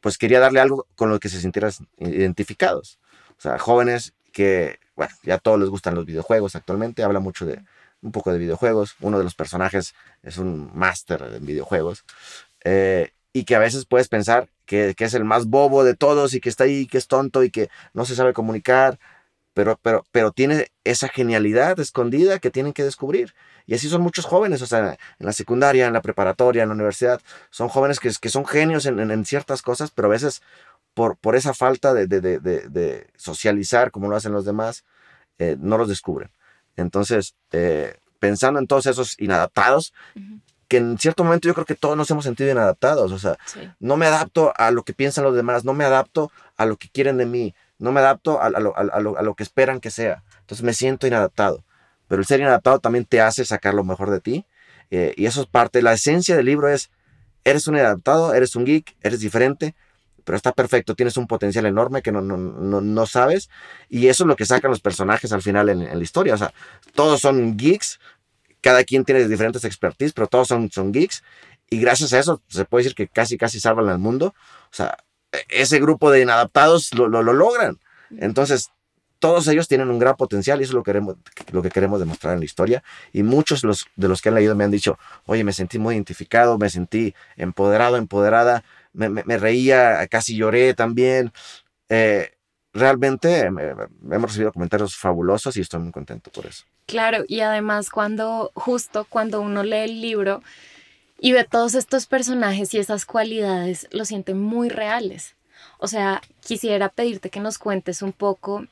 pues 0.00 0.18
quería 0.18 0.38
darle 0.38 0.60
algo 0.60 0.86
con 0.94 1.10
lo 1.10 1.18
que 1.18 1.28
se 1.28 1.40
sintieran 1.40 1.72
identificados. 1.98 2.98
O 3.38 3.40
sea, 3.40 3.58
jóvenes 3.58 4.14
que, 4.32 4.78
bueno, 4.94 5.12
ya 5.22 5.34
a 5.34 5.38
todos 5.38 5.58
les 5.58 5.68
gustan 5.68 5.94
los 5.94 6.06
videojuegos 6.06 6.54
actualmente, 6.54 7.02
habla 7.02 7.20
mucho 7.20 7.46
de 7.46 7.62
un 8.02 8.12
poco 8.12 8.32
de 8.32 8.38
videojuegos. 8.38 8.96
Uno 9.00 9.18
de 9.18 9.24
los 9.24 9.34
personajes 9.34 9.94
es 10.22 10.38
un 10.38 10.70
máster 10.74 11.22
en 11.34 11.46
videojuegos. 11.46 12.04
Eh, 12.64 13.12
y 13.32 13.44
que 13.44 13.54
a 13.54 13.58
veces 13.58 13.84
puedes 13.84 14.08
pensar 14.08 14.48
que, 14.64 14.94
que, 14.96 15.04
es 15.04 15.14
el 15.14 15.24
más 15.24 15.46
bobo 15.46 15.84
de 15.84 15.94
todos 15.94 16.34
y 16.34 16.40
que 16.40 16.48
está 16.48 16.64
ahí, 16.64 16.86
que 16.86 16.98
es 16.98 17.06
tonto 17.06 17.44
y 17.44 17.50
que 17.50 17.68
no 17.92 18.06
se 18.06 18.16
sabe 18.16 18.32
comunicar, 18.32 18.98
pero, 19.56 19.78
pero, 19.82 20.04
pero 20.12 20.32
tiene 20.32 20.68
esa 20.84 21.08
genialidad 21.08 21.80
escondida 21.80 22.38
que 22.40 22.50
tienen 22.50 22.74
que 22.74 22.84
descubrir. 22.84 23.34
Y 23.64 23.74
así 23.74 23.88
son 23.88 24.02
muchos 24.02 24.26
jóvenes, 24.26 24.60
o 24.60 24.66
sea, 24.66 24.98
en 25.18 25.26
la 25.26 25.32
secundaria, 25.32 25.86
en 25.86 25.94
la 25.94 26.02
preparatoria, 26.02 26.62
en 26.62 26.68
la 26.68 26.74
universidad, 26.74 27.22
son 27.48 27.68
jóvenes 27.68 27.98
que, 27.98 28.10
que 28.20 28.28
son 28.28 28.44
genios 28.44 28.84
en, 28.84 28.98
en, 29.10 29.24
ciertas 29.24 29.62
cosas, 29.62 29.90
pero 29.90 30.08
a 30.08 30.10
veces 30.10 30.42
por, 30.92 31.16
por 31.16 31.36
esa 31.36 31.54
falta 31.54 31.94
de, 31.94 32.06
de, 32.06 32.20
de, 32.38 33.06
socializar 33.16 33.90
como 33.92 34.08
lo 34.10 34.16
hacen 34.16 34.32
los 34.32 34.44
demás, 34.44 34.84
eh, 35.38 35.56
no 35.58 35.78
los 35.78 35.88
descubren. 35.88 36.30
Entonces, 36.76 37.34
eh, 37.52 37.96
pensando 38.18 38.60
en 38.60 38.66
todos 38.66 38.86
esos 38.86 39.18
inadaptados, 39.20 39.92
que 40.68 40.78
en 40.78 40.98
cierto 40.98 41.24
momento 41.24 41.48
yo 41.48 41.54
creo 41.54 41.66
que 41.66 41.74
todos 41.74 41.96
nos 41.96 42.10
hemos 42.10 42.24
sentido 42.24 42.50
inadaptados, 42.50 43.12
o 43.12 43.18
sea, 43.18 43.36
no 43.78 43.96
me 43.96 44.06
adapto 44.06 44.52
a 44.56 44.70
lo 44.70 44.82
que 44.82 44.92
piensan 44.92 45.24
los 45.24 45.34
demás, 45.34 45.64
no 45.64 45.74
me 45.74 45.84
adapto 45.84 46.32
a 46.56 46.66
lo 46.66 46.76
que 46.76 46.88
quieren 46.88 47.16
de 47.18 47.26
mí, 47.26 47.54
no 47.78 47.92
me 47.92 48.00
adapto 48.00 48.40
a, 48.40 48.50
lo, 48.50 48.76
a 48.76 49.22
lo, 49.22 49.34
que 49.34 49.42
esperan 49.42 49.80
que 49.80 49.90
sea, 49.90 50.22
entonces 50.40 50.64
me 50.64 50.74
siento 50.74 51.06
inadaptado, 51.06 51.62
pero 52.08 52.20
el 52.20 52.26
ser 52.26 52.40
inadaptado 52.40 52.80
también 52.80 53.04
te 53.04 53.20
hace 53.20 53.44
sacar 53.44 53.74
lo 53.74 53.84
mejor 53.84 54.10
de 54.10 54.20
ti, 54.20 54.44
eh, 54.90 55.14
y 55.16 55.26
eso 55.26 55.42
es 55.42 55.46
parte, 55.46 55.82
la 55.82 55.92
esencia 55.92 56.36
del 56.36 56.46
libro 56.46 56.68
es, 56.68 56.90
eres 57.44 57.68
un 57.68 57.76
inadaptado, 57.76 58.34
eres 58.34 58.56
un 58.56 58.64
geek, 58.64 58.96
eres 59.02 59.20
diferente, 59.20 59.74
pero 60.26 60.36
está 60.36 60.52
perfecto, 60.52 60.96
tienes 60.96 61.16
un 61.16 61.28
potencial 61.28 61.66
enorme 61.66 62.02
que 62.02 62.10
no, 62.10 62.20
no, 62.20 62.36
no, 62.36 63.06
sabes, 63.06 63.48
y 63.88 64.08
eso 64.08 64.24
es 64.24 64.26
lo 64.26 64.34
que 64.34 64.44
sacan 64.44 64.72
los 64.72 64.80
personajes 64.80 65.32
al 65.32 65.40
final 65.40 65.68
en, 65.68 65.84
la 65.84 66.02
historia, 66.02 66.34
o 66.34 66.36
sea, 66.36 66.52
todos 66.94 67.20
son 67.20 67.56
geeks, 67.56 68.00
cada 68.60 68.82
quien 68.82 69.04
tiene 69.04 69.28
diferentes 69.28 69.64
expertise, 69.64 70.12
pero 70.12 70.26
todos 70.26 70.48
son, 70.48 70.68
son 70.72 70.92
geeks, 70.92 71.22
y 71.70 71.78
gracias 71.78 72.12
a 72.12 72.18
eso 72.18 72.42
se 72.48 72.64
puede 72.64 72.82
decir 72.82 72.96
que 72.96 73.06
casi, 73.06 73.38
casi 73.38 73.60
salvan 73.60 73.88
al 73.88 74.00
mundo, 74.00 74.34
o 74.64 74.74
sea, 74.74 74.98
e, 75.30 75.38
ese 75.48 75.78
grupo 75.78 76.10
de 76.10 76.22
inadaptados 76.22 76.92
lo, 76.92 77.06
lo, 77.06 77.22
logran, 77.22 77.78
entonces 78.18 78.70
todos 79.20 79.46
ellos 79.46 79.68
tienen 79.68 79.90
un 79.90 80.00
gran 80.00 80.16
potencial 80.16 80.58
y 80.58 80.64
eso 80.64 80.72
es 80.72 80.74
lo 80.74 80.82
que 80.82 80.90
queremos, 80.90 81.14
lo 81.52 81.62
que 81.62 81.70
queremos 81.70 82.00
demostrar 82.00 82.34
en 82.34 82.40
la 82.40 82.44
historia. 82.44 82.82
Y 83.12 83.22
muchos 83.22 83.64
los, 83.64 83.86
de 83.96 84.08
los 84.08 84.20
que 84.20 84.28
han 84.28 84.34
leído 84.34 84.54
me 84.54 84.64
han 84.64 84.70
dicho, 84.70 84.98
oye, 85.24 85.42
me 85.42 85.54
sentí 85.54 85.78
muy 85.78 85.94
identificado, 85.94 86.58
me 86.58 86.68
sentí 86.68 87.14
empoderado, 87.36 87.96
empoderada, 87.96 88.62
me, 88.96 89.38
reía, 89.38 90.06
casi 90.08 90.36
lloré 90.36 90.74
también. 90.74 91.32
Eh, 91.88 92.32
realmente 92.72 93.40
hemos 93.40 94.22
recibido 94.22 94.52
comentarios 94.52 94.96
fabulosos 94.96 95.56
y 95.56 95.60
estoy 95.60 95.80
muy 95.80 95.92
contento 95.92 96.30
por 96.30 96.46
eso. 96.46 96.64
Claro, 96.86 97.24
y 97.26 97.40
además 97.40 97.90
cuando, 97.90 98.52
justo 98.54 99.06
cuando 99.08 99.40
uno 99.40 99.62
lee 99.62 99.84
el 99.84 100.00
libro 100.00 100.42
y 101.18 101.32
ve 101.32 101.44
todos 101.44 101.74
estos 101.74 102.06
personajes 102.06 102.72
y 102.74 102.78
esas 102.78 103.06
cualidades, 103.06 103.88
lo 103.90 104.04
siente 104.04 104.34
muy 104.34 104.68
reales. 104.68 105.34
O 105.78 105.88
sea, 105.88 106.22
quisiera 106.40 106.88
pedirte 106.88 107.30
que 107.30 107.40
nos 107.40 107.58
cuentes 107.58 108.02
un 108.02 108.12
poco 108.12 108.66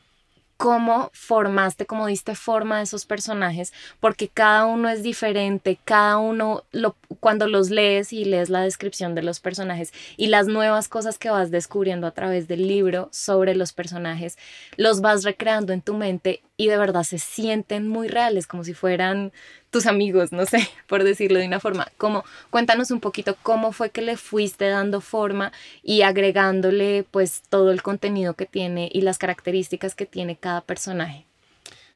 cómo 0.57 1.11
formaste, 1.13 1.87
cómo 1.87 2.07
diste 2.07 2.35
forma 2.35 2.79
a 2.79 2.83
esos 2.83 3.05
personajes, 3.07 3.73
porque 4.01 4.29
cada 4.29 4.67
uno 4.67 4.89
es 4.89 5.03
diferente, 5.03 5.79
cada 5.85 6.19
uno, 6.19 6.65
lo, 6.73 6.97
cuando 7.21 7.47
los 7.47 7.71
lees 7.71 8.13
y 8.13 8.25
lees 8.25 8.51
la 8.51 8.63
descripción 8.63 9.15
de 9.15 9.23
los 9.23 9.41
personajes 9.41 9.93
y 10.17 10.29
las 10.29 10.47
nuevas 10.47 10.89
cosas 10.89 11.19
que 11.19 11.31
vas 11.31 11.51
descubriendo 11.51 12.07
a 12.07 12.13
través 12.13 12.49
del 12.49 12.69
libro 12.69 13.09
sobre 13.13 13.55
los 13.55 13.73
personajes, 13.73 14.39
los 14.77 15.01
vas 15.01 15.25
recreando 15.25 15.73
en 15.73 15.83
tu 15.83 15.95
mente 15.95 16.43
y 16.57 16.69
de 16.69 16.77
verdad 16.77 17.03
se 17.03 17.19
sienten 17.19 17.89
muy 17.89 18.09
reales, 18.09 18.47
como 18.47 18.65
si 18.65 18.75
fueran 18.75 19.33
tus 19.75 19.87
amigos, 19.87 20.31
no 20.31 20.47
sé, 20.47 20.69
por 20.87 21.03
decirlo 21.03 21.41
de 21.41 21.47
una 21.47 21.59
forma. 21.59 21.89
Como, 21.97 22.25
cuéntanos 22.51 22.93
un 22.93 23.01
poquito 23.01 23.37
cómo 23.43 23.73
fue 23.73 23.91
que 23.91 24.03
le 24.03 24.17
fuiste 24.17 24.69
dando 24.69 25.01
forma 25.01 25.51
y 25.83 26.03
agregándole 26.03 27.05
pues 27.11 27.43
todo 27.49 27.73
el 27.73 27.83
contenido 27.83 28.35
que 28.35 28.47
tiene 28.47 28.89
y 28.93 29.01
las 29.01 29.19
características 29.19 29.97
que 29.97 30.07
tiene 30.07 30.37
cada 30.37 30.61
personaje. 30.61 31.27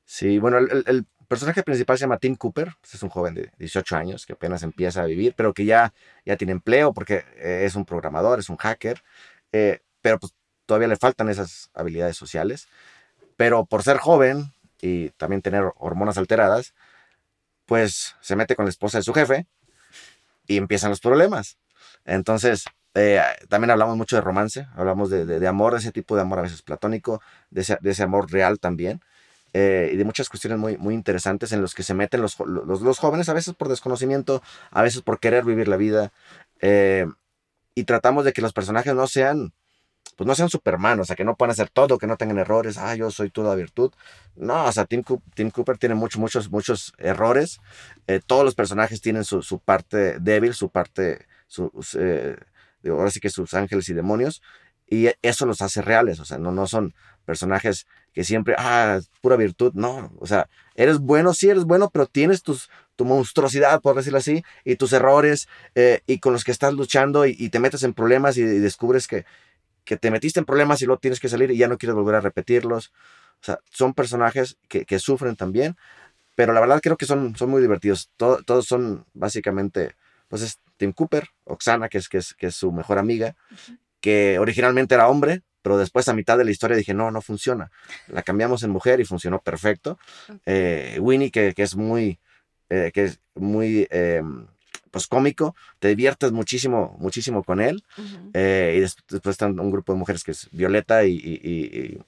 Sí, 0.05 0.41
bueno, 0.41 0.59
el, 0.59 1.07
personaje 1.29 1.63
principal 1.63 1.97
se 1.99 2.05
llama 2.05 2.19
Tim 2.19 2.35
Cooper, 2.35 2.75
es 2.83 3.03
un 3.03 3.11
joven 3.11 3.35
de 3.35 3.51
18 3.59 3.97
años 3.97 4.27
que 4.27 4.33
apenas 4.33 4.63
empieza 4.65 5.03
a 5.03 5.07
vivir, 5.07 5.35
pero 5.37 5.53
que 5.53 5.65
ya, 5.67 5.93
ya 6.25 6.37
tiene 6.37 6.53
empleo 6.53 6.93
porque 6.93 7.27
eh, 7.37 7.63
es 7.65 7.77
un 7.77 7.85
programador, 7.85 8.41
es 8.41 8.49
un 8.49 8.57
hacker, 8.57 9.03
eh, 9.53 9.81
pero 10.01 10.19
pues 10.19 10.33
todavía 10.67 10.89
le 10.89 10.97
faltan 10.97 11.29
esas 11.29 11.71
habilidades 11.75 12.17
sociales. 12.17 12.67
Pero 13.37 13.67
por 13.67 13.85
ser 13.85 13.99
joven 13.99 14.53
y 14.81 15.11
también 15.11 15.43
tener 15.43 15.71
hormonas 15.77 16.19
alteradas, 16.19 16.75
pues 17.69 18.17
se 18.23 18.35
mete 18.35 18.57
con 18.57 18.65
la 18.65 18.71
esposa 18.71 18.97
de 18.97 19.05
su 19.05 19.13
jefe 19.13 19.47
y 20.47 20.57
empiezan 20.57 20.89
los 20.89 21.01
problemas. 21.01 21.59
Entonces, 22.07 22.65
eh, 22.95 23.21
también 23.51 23.71
hablamos 23.71 23.95
mucho 23.99 24.17
de 24.17 24.23
romance, 24.23 24.67
hablamos 24.75 25.11
de, 25.11 25.27
de, 25.27 25.47
amor, 25.47 25.75
de 25.75 25.81
ese 25.81 25.93
tipo 25.93 26.17
de 26.17 26.23
amor 26.23 26.39
a 26.39 26.43
veces 26.43 26.63
platónico, 26.63 27.21
de 27.51 27.61
ese, 27.61 28.03
amor 28.03 28.33
real 28.33 28.59
también, 28.59 29.03
eh, 29.53 29.91
y 29.93 29.97
de 29.99 30.05
muchas 30.07 30.31
cuestiones 30.31 30.59
muy, 30.59 30.79
muy 30.79 30.95
interesantes 30.95 31.53
en 31.53 31.61
los 31.61 31.75
que 31.75 31.83
se 31.83 31.93
meten 31.93 32.23
los, 32.23 32.41
los, 32.41 32.81
los, 32.81 32.99
jóvenes, 32.99 33.29
a 33.29 33.35
veces 33.35 33.55
por 33.55 33.69
desconocimiento, 33.69 34.43
a 34.71 34.81
veces 34.81 35.03
por 35.03 35.21
querer 35.21 35.45
vivir 35.45 35.69
la 35.69 35.77
vida, 35.77 36.11
eh, 36.63 37.07
y 37.75 37.85
tratamos 37.85 38.25
de 38.25 38.33
que 38.33 38.41
los 38.41 38.55
personajes 38.55 38.95
no 38.95 39.07
sean 39.07 39.53
pues 40.19 40.27
no 40.27 40.35
sean 40.35 40.49
Superman, 40.49 40.99
o 40.99 41.05
sea, 41.05 41.15
que 41.15 41.23
no 41.23 41.37
puedan 41.37 41.53
hacer 41.53 41.71
todo, 41.71 41.97
que 41.97 42.09
no 42.09 42.17
tengan 42.17 42.39
errores, 42.39 42.77
ah, 42.77 42.97
yo 42.97 43.09
soy 43.13 43.31
toda 43.31 43.55
virtud. 43.55 43.93
No, 44.35 44.65
o 44.65 44.73
sea, 44.73 44.85
Tim, 44.85 45.05
Cooper 45.05 45.79
tiene 45.79 45.95
muchos, 45.95 46.19
muchos, 46.19 46.51
muchos 46.51 46.93
errores. 46.99 47.61
Eh, 48.09 48.21
todos 48.27 48.45
los 48.45 48.57
personajes 48.57 49.01
tienen 49.01 49.23
su, 49.23 49.43
su, 49.43 49.61
parte 49.61 50.19
débil, 50.19 50.55
su 50.55 50.71
parte, 50.71 51.29
sus, 51.47 51.95
eh, 51.95 52.37
ahora 52.87 53.13
sí 53.13 53.21
que 53.21 53.31
sus 53.31 53.55
ángeles 53.55 53.89
y 53.91 53.95
demonios, 53.95 54.43
y 54.91 55.07
eso 55.23 55.47
los 55.47 55.63
hace 55.63 55.83
reales, 55.83 56.19
o 56.19 56.25
sea, 56.25 56.39
no, 56.39 56.51
no 56.51 56.67
son 56.67 56.95
personajes 57.25 57.87
que 58.13 58.25
siempre, 58.25 58.57
ah, 58.59 58.99
pura 59.21 59.37
virtud, 59.37 59.71
no, 59.75 60.13
o 60.19 60.27
sea, 60.27 60.49
eres 60.75 60.99
bueno, 60.99 61.33
sí 61.33 61.49
eres 61.49 61.65
bueno, 61.65 61.91
pero 61.91 62.07
tienes 62.07 62.43
tus, 62.43 62.71
tu 62.97 63.05
monstruosidad, 63.05 63.81
por 63.81 63.95
decirlo 63.95 64.19
así, 64.19 64.43
y 64.65 64.75
tus 64.75 64.93
errores, 64.93 65.47
eh, 65.77 66.01
y 66.09 66.19
con 66.19 66.33
los 66.33 66.43
que 66.43 66.51
estás 66.51 66.75
luchando 66.75 67.25
y, 67.25 67.49
te 67.51 67.61
metes 67.61 67.85
en 67.85 67.95
problemas 67.95 68.37
y 68.37 68.43
descubres 68.43 69.07
que, 69.07 69.25
que 69.89 69.97
te 69.97 70.11
metiste 70.11 70.39
en 70.39 70.45
problemas 70.45 70.83
y 70.83 70.85
luego 70.85 71.01
tienes 71.01 71.19
que 71.19 71.31
salir 71.31 71.51
y 71.51 71.57
ya 71.57 71.67
no 71.67 71.79
quieres 71.79 71.95
volver 71.95 72.17
a 72.17 72.21
repetirlos. 72.21 72.93
O 73.41 73.45
sea, 73.45 73.59
son 73.71 73.95
personajes 73.95 74.59
que, 74.69 74.85
que 74.85 74.99
sufren 74.99 75.35
también, 75.35 75.79
pero 76.35 76.53
la 76.53 76.61
verdad 76.61 76.83
creo 76.83 76.99
que 76.99 77.07
son, 77.07 77.35
son 77.37 77.49
muy 77.49 77.63
divertidos. 77.63 78.11
todos 78.19 78.67
son 78.67 79.07
básicamente, 79.15 79.95
pues 80.29 80.43
es 80.43 80.61
Tim 80.77 80.93
Cooper, 80.93 81.31
Oxana, 81.45 81.89
que 81.89 81.97
es, 81.97 82.11
que 82.11 82.19
es, 82.19 82.35
que 82.35 82.49
es 82.49 82.55
su 82.55 82.71
mejor 82.71 82.99
amiga, 82.99 83.35
que 84.03 84.39
originalmente 84.39 84.95
era 84.95 85.09
hombre, 85.09 85.41
pero 85.63 85.79
después 85.79 86.07
a 86.09 86.13
mitad 86.13 86.37
de 86.37 86.45
la 86.45 86.51
historia 86.51 86.77
dije, 86.77 86.93
no, 86.93 87.11
no 87.11 87.23
funciona. 87.23 87.71
La 88.09 88.23
cambiamos 88.23 88.63
en 88.65 88.71
mujer 88.71 89.01
y 89.01 89.07
funcionó 89.07 89.41
perfecto. 89.41 89.99
Eh, 90.45 90.99
Winnie, 91.01 91.31
que, 91.31 91.55
que, 91.55 91.63
es 91.63 91.77
muy, 91.77 92.19
eh, 92.69 92.91
que 92.93 93.05
es 93.05 93.21
muy 93.35 93.89
em, 93.91 94.49
pues 94.99 95.07
cómico, 95.07 95.55
te 95.79 95.89
diviertes 95.89 96.33
muchísimo, 96.33 96.97
muchísimo 96.99 97.45
con 97.45 97.61
él. 97.61 97.85
Eh, 98.35 98.75
y 98.77 98.81
después, 98.81 99.35
están 99.35 99.59
un 99.61 99.71
grupo 99.71 99.93
de 99.93 99.99
mujeres 99.99 100.25
que 100.25 100.33
es 100.33 100.49
Violeta 100.51 101.05
y, 101.05 102.01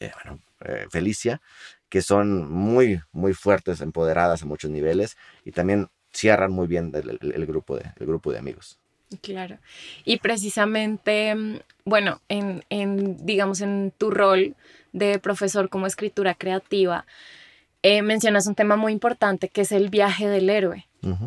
eh, 0.00 0.12
bueno, 0.24 0.40
eh, 0.60 0.86
Felicia, 0.90 1.42
que 1.90 2.00
son 2.00 2.50
muy, 2.50 3.02
muy 3.12 3.34
fuertes, 3.34 3.82
empoderadas 3.82 4.42
a 4.42 4.46
muchos 4.46 4.70
niveles 4.70 5.18
y 5.44 5.52
también 5.52 5.88
cierran 6.10 6.52
muy 6.52 6.66
bien 6.66 6.90
el, 6.94 7.46
grupo, 7.46 7.76
de, 7.76 7.84
el 7.98 8.06
grupo 8.06 8.32
de 8.32 8.38
amigos. 8.38 8.78
Claro. 9.20 9.58
Y 10.06 10.18
precisamente, 10.20 11.34
bueno, 11.84 12.22
en, 12.30 12.64
en, 12.70 13.26
digamos, 13.26 13.60
en 13.60 13.92
tu 13.98 14.10
rol 14.10 14.54
de 14.92 15.18
profesor 15.18 15.68
como 15.68 15.86
escritura 15.86 16.34
creativa, 16.34 17.04
mencionas 17.82 18.46
un 18.46 18.54
tema 18.54 18.76
muy 18.76 18.92
importante 18.92 19.50
que 19.50 19.62
es 19.62 19.72
el 19.72 19.90
viaje 19.90 20.28
del 20.28 20.48
héroe. 20.48 20.86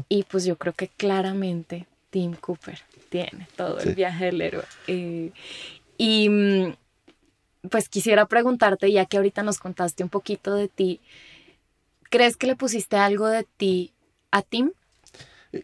Y 0.10 0.24
pues 0.24 0.46
yo 0.46 0.56
creo 0.58 0.74
que 0.74 0.88
claramente 0.88 1.88
Tim 2.10 2.36
Cooper 2.36 2.80
tiene 3.10 3.48
todo 3.56 3.80
el 3.80 3.96
viaje 3.96 4.26
del 4.26 4.42
héroe. 4.42 4.66
Eh, 4.88 5.32
y 5.98 6.30
mm, 6.30 6.76
pues 7.70 7.90
quisiera 7.90 8.26
preguntarte, 8.26 8.92
ya 8.92 9.06
que 9.06 9.18
ahorita 9.18 9.44
nos 9.44 9.58
contaste 9.58 10.04
un 10.04 10.10
poquito 10.10 10.54
de 10.54 10.68
ti, 10.68 11.00
¿crees 12.10 12.38
que 12.38 12.48
le 12.48 12.56
pusiste 12.56 12.98
algo 12.98 13.28
de 13.28 13.46
ti 13.58 13.94
a 14.32 14.42
Tim? 14.42 14.72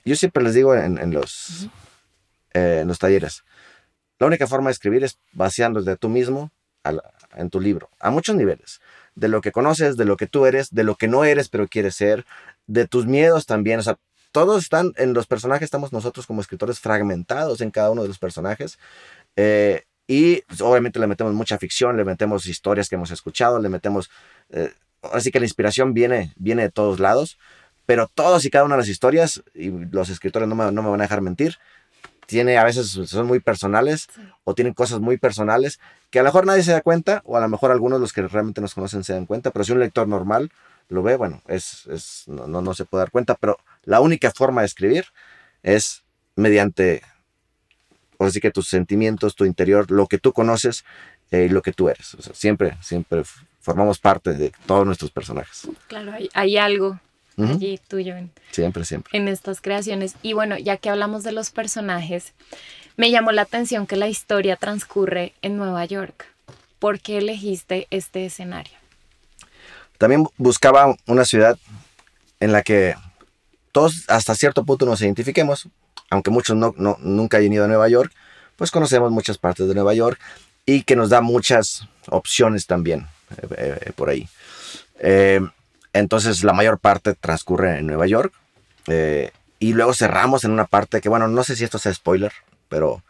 Yo 0.05 0.15
siempre 0.15 0.43
les 0.43 0.53
digo 0.53 0.75
en, 0.75 1.13
los, 1.13 1.67
eh, 2.53 2.79
en 2.81 2.87
los 2.87 2.99
talleres, 2.99 3.43
la 4.19 4.27
única 4.27 4.47
forma 4.47 4.69
de 4.69 4.73
escribir 4.73 5.03
es 5.03 5.17
vaciándote 5.31 5.89
de 5.89 5.97
tú 5.97 6.09
mismo 6.09 6.51
en 7.35 7.49
tu 7.49 7.59
libro, 7.59 7.89
a 7.99 8.09
muchos 8.11 8.35
niveles, 8.35 8.81
de 9.15 9.27
lo 9.27 9.41
que 9.41 9.51
conoces, 9.51 9.97
de 9.97 10.05
lo 10.05 10.17
que 10.17 10.27
tú 10.27 10.45
eres, 10.45 10.73
de 10.73 10.83
lo 10.83 10.95
que 10.95 11.07
no 11.07 11.23
eres 11.23 11.49
pero 11.49 11.67
quieres 11.67 11.95
ser, 11.95 12.25
de 12.69 12.87
tus 12.87 13.07
miedos 13.07 13.47
también, 13.47 13.79
o 13.79 13.83
sea, 13.83 13.97
todos 14.31 14.61
están 14.61 14.93
en 14.95 15.13
los 15.13 15.25
personajes, 15.25 15.65
estamos 15.65 15.91
nosotros 15.91 16.27
como 16.27 16.39
escritores 16.39 16.79
fragmentados 16.79 17.61
en 17.61 17.71
cada 17.71 17.89
uno 17.89 18.03
de 18.03 18.07
los 18.07 18.19
personajes. 18.19 18.77
Eh, 19.35 19.85
y 20.07 20.41
pues, 20.41 20.61
obviamente 20.61 20.99
le 20.99 21.07
metemos 21.07 21.33
mucha 21.33 21.57
ficción, 21.57 21.97
le 21.97 22.05
metemos 22.05 22.45
historias 22.45 22.87
que 22.87 22.95
hemos 22.95 23.11
escuchado, 23.11 23.59
le 23.59 23.69
metemos... 23.69 24.11
Eh, 24.51 24.71
así 25.11 25.31
que 25.31 25.39
la 25.39 25.47
inspiración 25.47 25.95
viene, 25.95 26.33
viene 26.35 26.61
de 26.61 26.69
todos 26.69 26.99
lados, 26.99 27.39
pero 27.87 28.07
todos 28.13 28.45
y 28.45 28.51
cada 28.51 28.65
una 28.65 28.75
de 28.75 28.81
las 28.81 28.89
historias, 28.89 29.41
y 29.55 29.69
los 29.69 30.09
escritores 30.09 30.47
no 30.47 30.53
me, 30.53 30.71
no 30.71 30.83
me 30.83 30.89
van 30.89 31.01
a 31.01 31.05
dejar 31.05 31.21
mentir, 31.21 31.55
tiene 32.27 32.59
a 32.59 32.63
veces 32.63 32.87
son 32.91 33.25
muy 33.25 33.39
personales 33.39 34.07
o 34.43 34.53
tienen 34.53 34.75
cosas 34.75 34.99
muy 34.99 35.17
personales 35.17 35.79
que 36.11 36.19
a 36.19 36.21
lo 36.21 36.27
mejor 36.27 36.45
nadie 36.45 36.61
se 36.61 36.71
da 36.71 36.81
cuenta 36.81 37.23
o 37.25 37.35
a 37.35 37.41
lo 37.41 37.49
mejor 37.49 37.71
algunos 37.71 37.97
de 37.97 38.01
los 38.01 38.13
que 38.13 38.21
realmente 38.21 38.61
nos 38.61 38.75
conocen 38.75 39.03
se 39.03 39.13
dan 39.13 39.25
cuenta, 39.25 39.49
pero 39.49 39.65
si 39.65 39.71
un 39.71 39.79
lector 39.79 40.07
normal 40.07 40.51
lo 40.89 41.03
ve, 41.03 41.15
bueno, 41.15 41.41
es, 41.47 41.85
es 41.87 42.23
no, 42.27 42.47
no, 42.47 42.73
se 42.73 42.85
puede 42.85 43.03
dar 43.03 43.11
cuenta, 43.11 43.35
pero 43.35 43.57
la 43.85 44.01
única 44.01 44.31
forma 44.31 44.61
de 44.61 44.67
escribir 44.67 45.05
es 45.63 46.03
mediante, 46.35 47.01
por 48.17 48.27
así 48.27 48.39
que 48.39 48.51
tus 48.51 48.67
sentimientos, 48.67 49.35
tu 49.35 49.45
interior, 49.45 49.89
lo 49.91 50.07
que 50.07 50.17
tú 50.17 50.33
conoces 50.33 50.83
eh, 51.31 51.45
y 51.45 51.49
lo 51.49 51.61
que 51.61 51.73
tú 51.73 51.89
eres. 51.89 52.15
O 52.15 52.21
sea, 52.21 52.33
siempre, 52.33 52.77
siempre 52.81 53.23
formamos 53.61 53.99
parte 53.99 54.33
de 54.33 54.51
todos 54.65 54.85
nuestros 54.85 55.11
personajes. 55.11 55.67
Claro, 55.87 56.11
hay, 56.11 56.29
hay 56.33 56.57
algo 56.57 56.99
allí 57.37 57.79
tuyo. 57.87 58.15
En, 58.15 58.31
siempre, 58.51 58.83
siempre. 58.83 59.17
En 59.17 59.27
estas 59.27 59.61
creaciones. 59.61 60.15
Y 60.21 60.33
bueno, 60.33 60.57
ya 60.57 60.77
que 60.77 60.89
hablamos 60.89 61.23
de 61.23 61.31
los 61.31 61.51
personajes, 61.51 62.33
me 62.97 63.11
llamó 63.11 63.31
la 63.31 63.43
atención 63.43 63.87
que 63.87 63.95
la 63.95 64.07
historia 64.07 64.55
transcurre 64.55 65.33
en 65.41 65.57
Nueva 65.57 65.85
York. 65.85 66.25
¿Por 66.79 66.99
qué 66.99 67.17
elegiste 67.17 67.87
este 67.91 68.25
escenario? 68.25 68.78
También 69.99 70.25
buscaba 70.37 70.95
una 71.07 71.25
ciudad 71.25 71.59
en 72.39 72.53
la 72.53 72.63
que 72.63 72.95
todos 73.73 74.05
hasta 74.07 74.33
cierto 74.33 74.63
punto 74.63 74.85
nos 74.85 75.01
identifiquemos, 75.01 75.67
aunque 76.09 76.31
muchos 76.31 76.55
no, 76.55 76.73
nunca 77.01 77.37
hayan 77.37 77.51
ido 77.51 77.65
a 77.65 77.67
Nueva 77.67 77.89
York, 77.89 78.11
pues 78.55 78.71
conocemos 78.71 79.11
muchas 79.11 79.37
partes 79.37 79.67
de 79.67 79.75
Nueva 79.75 79.93
York 79.93 80.17
y 80.65 80.83
que 80.83 80.95
nos 80.95 81.09
da 81.09 81.19
muchas 81.19 81.85
opciones 82.07 82.65
también 82.65 83.07
eh, 83.57 83.77
eh, 83.81 83.91
por 83.93 84.07
ahí. 84.07 84.29
Eh, 84.99 85.41
entonces 85.91 86.45
la 86.45 86.53
mayor 86.53 86.79
parte 86.79 87.13
transcurre 87.13 87.79
en 87.79 87.87
Nueva 87.87 88.07
York 88.07 88.33
y 89.59 89.73
luego 89.73 89.93
cerramos 89.93 90.45
en 90.45 90.51
una 90.51 90.65
parte 90.65 91.01
que, 91.01 91.09
bueno, 91.09 91.27
no 91.27 91.43
sé 91.43 91.57
si 91.57 91.65
esto 91.65 91.77
sea 91.77 91.93
spoiler, 91.93 92.31
pero 92.69 93.03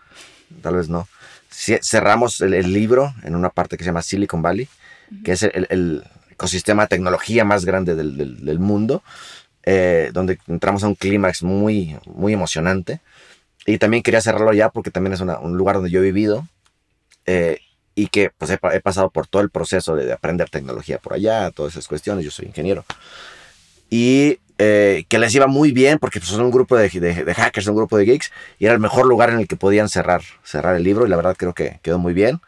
tal 0.64 0.76
vez 0.76 0.90
no. 0.90 1.08
cerramos 1.52 2.42
el, 2.42 2.74
libro 2.74 3.14
en 3.24 3.36
una 3.36 3.50
parte 3.50 3.78
que 3.78 3.84
se 3.84 3.90
llama 3.90 4.02
Silicon 4.02 4.42
Valley, 4.42 4.68
que 5.24 5.34
es 5.34 5.44
el 5.44 6.04
ecosistema 6.40 6.84
de 6.84 6.88
tecnología 6.88 7.44
más 7.44 7.66
grande 7.66 7.96
del, 7.96 8.60
mundo, 8.60 9.04
eh, 9.64 10.10
donde 10.14 10.40
entramos 10.48 10.84
a 10.84 10.88
un 10.88 10.96
clímax 10.96 11.44
muy, 11.44 11.98
muy 12.06 12.32
emocionante. 12.32 13.02
Y 13.66 13.78
también 13.78 14.02
quería 14.02 14.22
cerrarlo 14.22 14.54
ya 14.54 14.70
porque 14.70 14.90
también 14.90 15.14
es 15.14 15.20
un 15.20 15.58
lugar 15.58 15.76
donde 15.76 15.92
yo 15.92 16.00
he 16.00 16.04
vivido. 16.04 16.48
Eh, 17.26 17.60
y 17.94 18.08
que 18.08 18.32
pues 18.38 18.50
he, 18.52 18.80
pasado 18.80 19.10
por 19.10 19.28
todo 19.28 19.42
el 19.42 19.50
proceso 19.50 19.94
de, 19.98 20.14
aprender 20.14 20.50
tecnología 20.50 21.00
por 21.00 21.14
allá, 21.14 21.52
todas 21.52 21.74
esas 21.74 21.90
cuestiones, 21.90 22.24
yo 22.24 22.32
soy 22.32 22.46
ingeniero. 22.46 22.86
Y 23.90 24.40
eh, 24.58 25.04
que 25.10 25.20
les 25.20 25.36
iba 25.36 25.48
muy 25.48 25.74
bien 25.74 26.00
porque 26.00 26.20
pues, 26.22 26.32
son 26.32 26.42
un 26.42 26.52
grupo 26.52 26.78
de, 26.78 26.88
de, 26.90 27.34
hackers, 27.34 27.68
un 27.68 27.76
grupo 27.76 27.98
de 27.98 28.06
geeks, 28.06 28.32
y 28.58 28.66
era 28.66 28.74
el 28.74 28.80
mejor 28.80 29.06
lugar 29.06 29.32
en 29.32 29.40
el 29.40 29.48
que 29.48 29.58
podían 29.58 29.90
cerrar, 29.90 30.22
cerrar 30.44 30.78
el 30.78 30.84
libro 30.84 31.06
y 31.06 31.10
la 31.10 31.18
verdad 31.18 31.36
creo 31.38 31.54
que 31.54 31.80
quedó 31.84 32.00
muy 32.00 32.14
bien. 32.14 32.40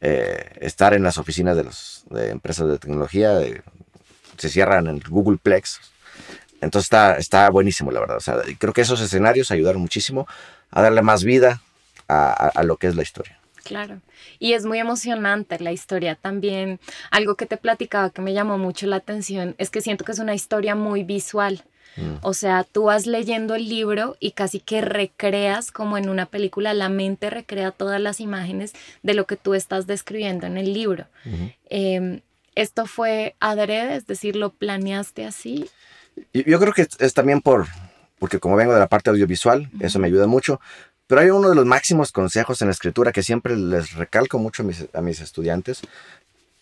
Eh, 0.00 0.52
estar 0.60 0.94
en 0.94 1.02
las 1.02 1.18
oficinas 1.18 1.56
de 1.56 1.64
las 1.64 2.04
empresas 2.30 2.68
de 2.68 2.78
tecnología, 2.78 3.40
se 4.36 4.48
cierran 4.48 4.86
en 4.86 5.00
Google 5.08 5.38
Plex. 5.42 5.80
Entonces 6.60 6.86
está, 6.86 7.16
está 7.16 7.50
buenísimo, 7.50 7.90
la 7.90 8.00
verdad. 8.00 8.18
O 8.18 8.42
creo 8.58 8.72
que 8.72 8.80
esos 8.80 9.00
escenarios 9.00 9.50
ayudaron 9.50 9.80
muchísimo 9.80 10.26
a 10.70 10.82
darle 10.82 11.02
más 11.02 11.24
vida 11.24 11.62
a, 12.08 12.62
lo 12.64 12.76
que 12.76 12.86
es 12.86 12.96
la 12.96 13.02
historia. 13.02 13.38
Claro. 13.64 14.00
Y 14.38 14.54
es 14.54 14.64
muy 14.64 14.78
emocionante 14.78 15.58
la 15.60 15.72
historia 15.72 16.14
también. 16.14 16.80
Algo 17.10 17.34
que 17.34 17.46
te 17.46 17.58
platicaba 17.58 18.10
que 18.10 18.22
me 18.22 18.32
llamó 18.32 18.56
mucho 18.56 18.86
la 18.86 18.96
atención 18.96 19.54
es 19.58 19.70
que 19.70 19.82
siento 19.82 20.04
que 20.04 20.12
es 20.12 20.18
una 20.18 20.34
historia 20.34 20.74
muy 20.74 21.04
visual. 21.04 21.64
Mm. 21.98 22.18
O 22.22 22.32
sea, 22.32 22.64
tú 22.64 22.84
vas 22.84 23.06
leyendo 23.06 23.54
el 23.54 23.68
libro 23.68 24.16
y 24.20 24.32
casi 24.32 24.60
que 24.60 24.80
recreas 24.80 25.72
como 25.72 25.98
en 25.98 26.08
una 26.08 26.26
película, 26.26 26.72
la 26.74 26.88
mente 26.88 27.30
recrea 27.30 27.72
todas 27.72 28.00
las 28.00 28.20
imágenes 28.20 28.72
de 29.02 29.14
lo 29.14 29.26
que 29.26 29.36
tú 29.36 29.54
estás 29.54 29.86
describiendo 29.86 30.46
en 30.46 30.56
el 30.56 30.72
libro. 30.72 31.06
Em, 31.68 32.20
¿Esto 32.54 32.86
fue 32.86 33.34
adrede? 33.40 33.96
Es 33.96 34.06
decir, 34.06 34.34
¿lo 34.36 34.50
planeaste 34.50 35.24
así? 35.24 35.68
Yo 36.32 36.58
creo 36.58 36.72
que 36.72 36.88
es 36.98 37.14
también 37.14 37.40
por, 37.40 37.66
porque 38.18 38.40
como 38.40 38.56
vengo 38.56 38.74
de 38.74 38.80
la 38.80 38.88
parte 38.88 39.10
audiovisual, 39.10 39.68
eso 39.80 39.98
me 39.98 40.08
ayuda 40.08 40.26
mucho. 40.26 40.60
Pero 41.06 41.20
hay 41.22 41.30
uno 41.30 41.48
de 41.48 41.54
los 41.54 41.64
máximos 41.64 42.12
consejos 42.12 42.60
en 42.60 42.68
la 42.68 42.72
escritura 42.72 43.12
que 43.12 43.22
siempre 43.22 43.56
les 43.56 43.94
recalco 43.94 44.38
mucho 44.38 44.62
a 44.92 45.00
mis, 45.00 45.20
estudiantes, 45.20 45.80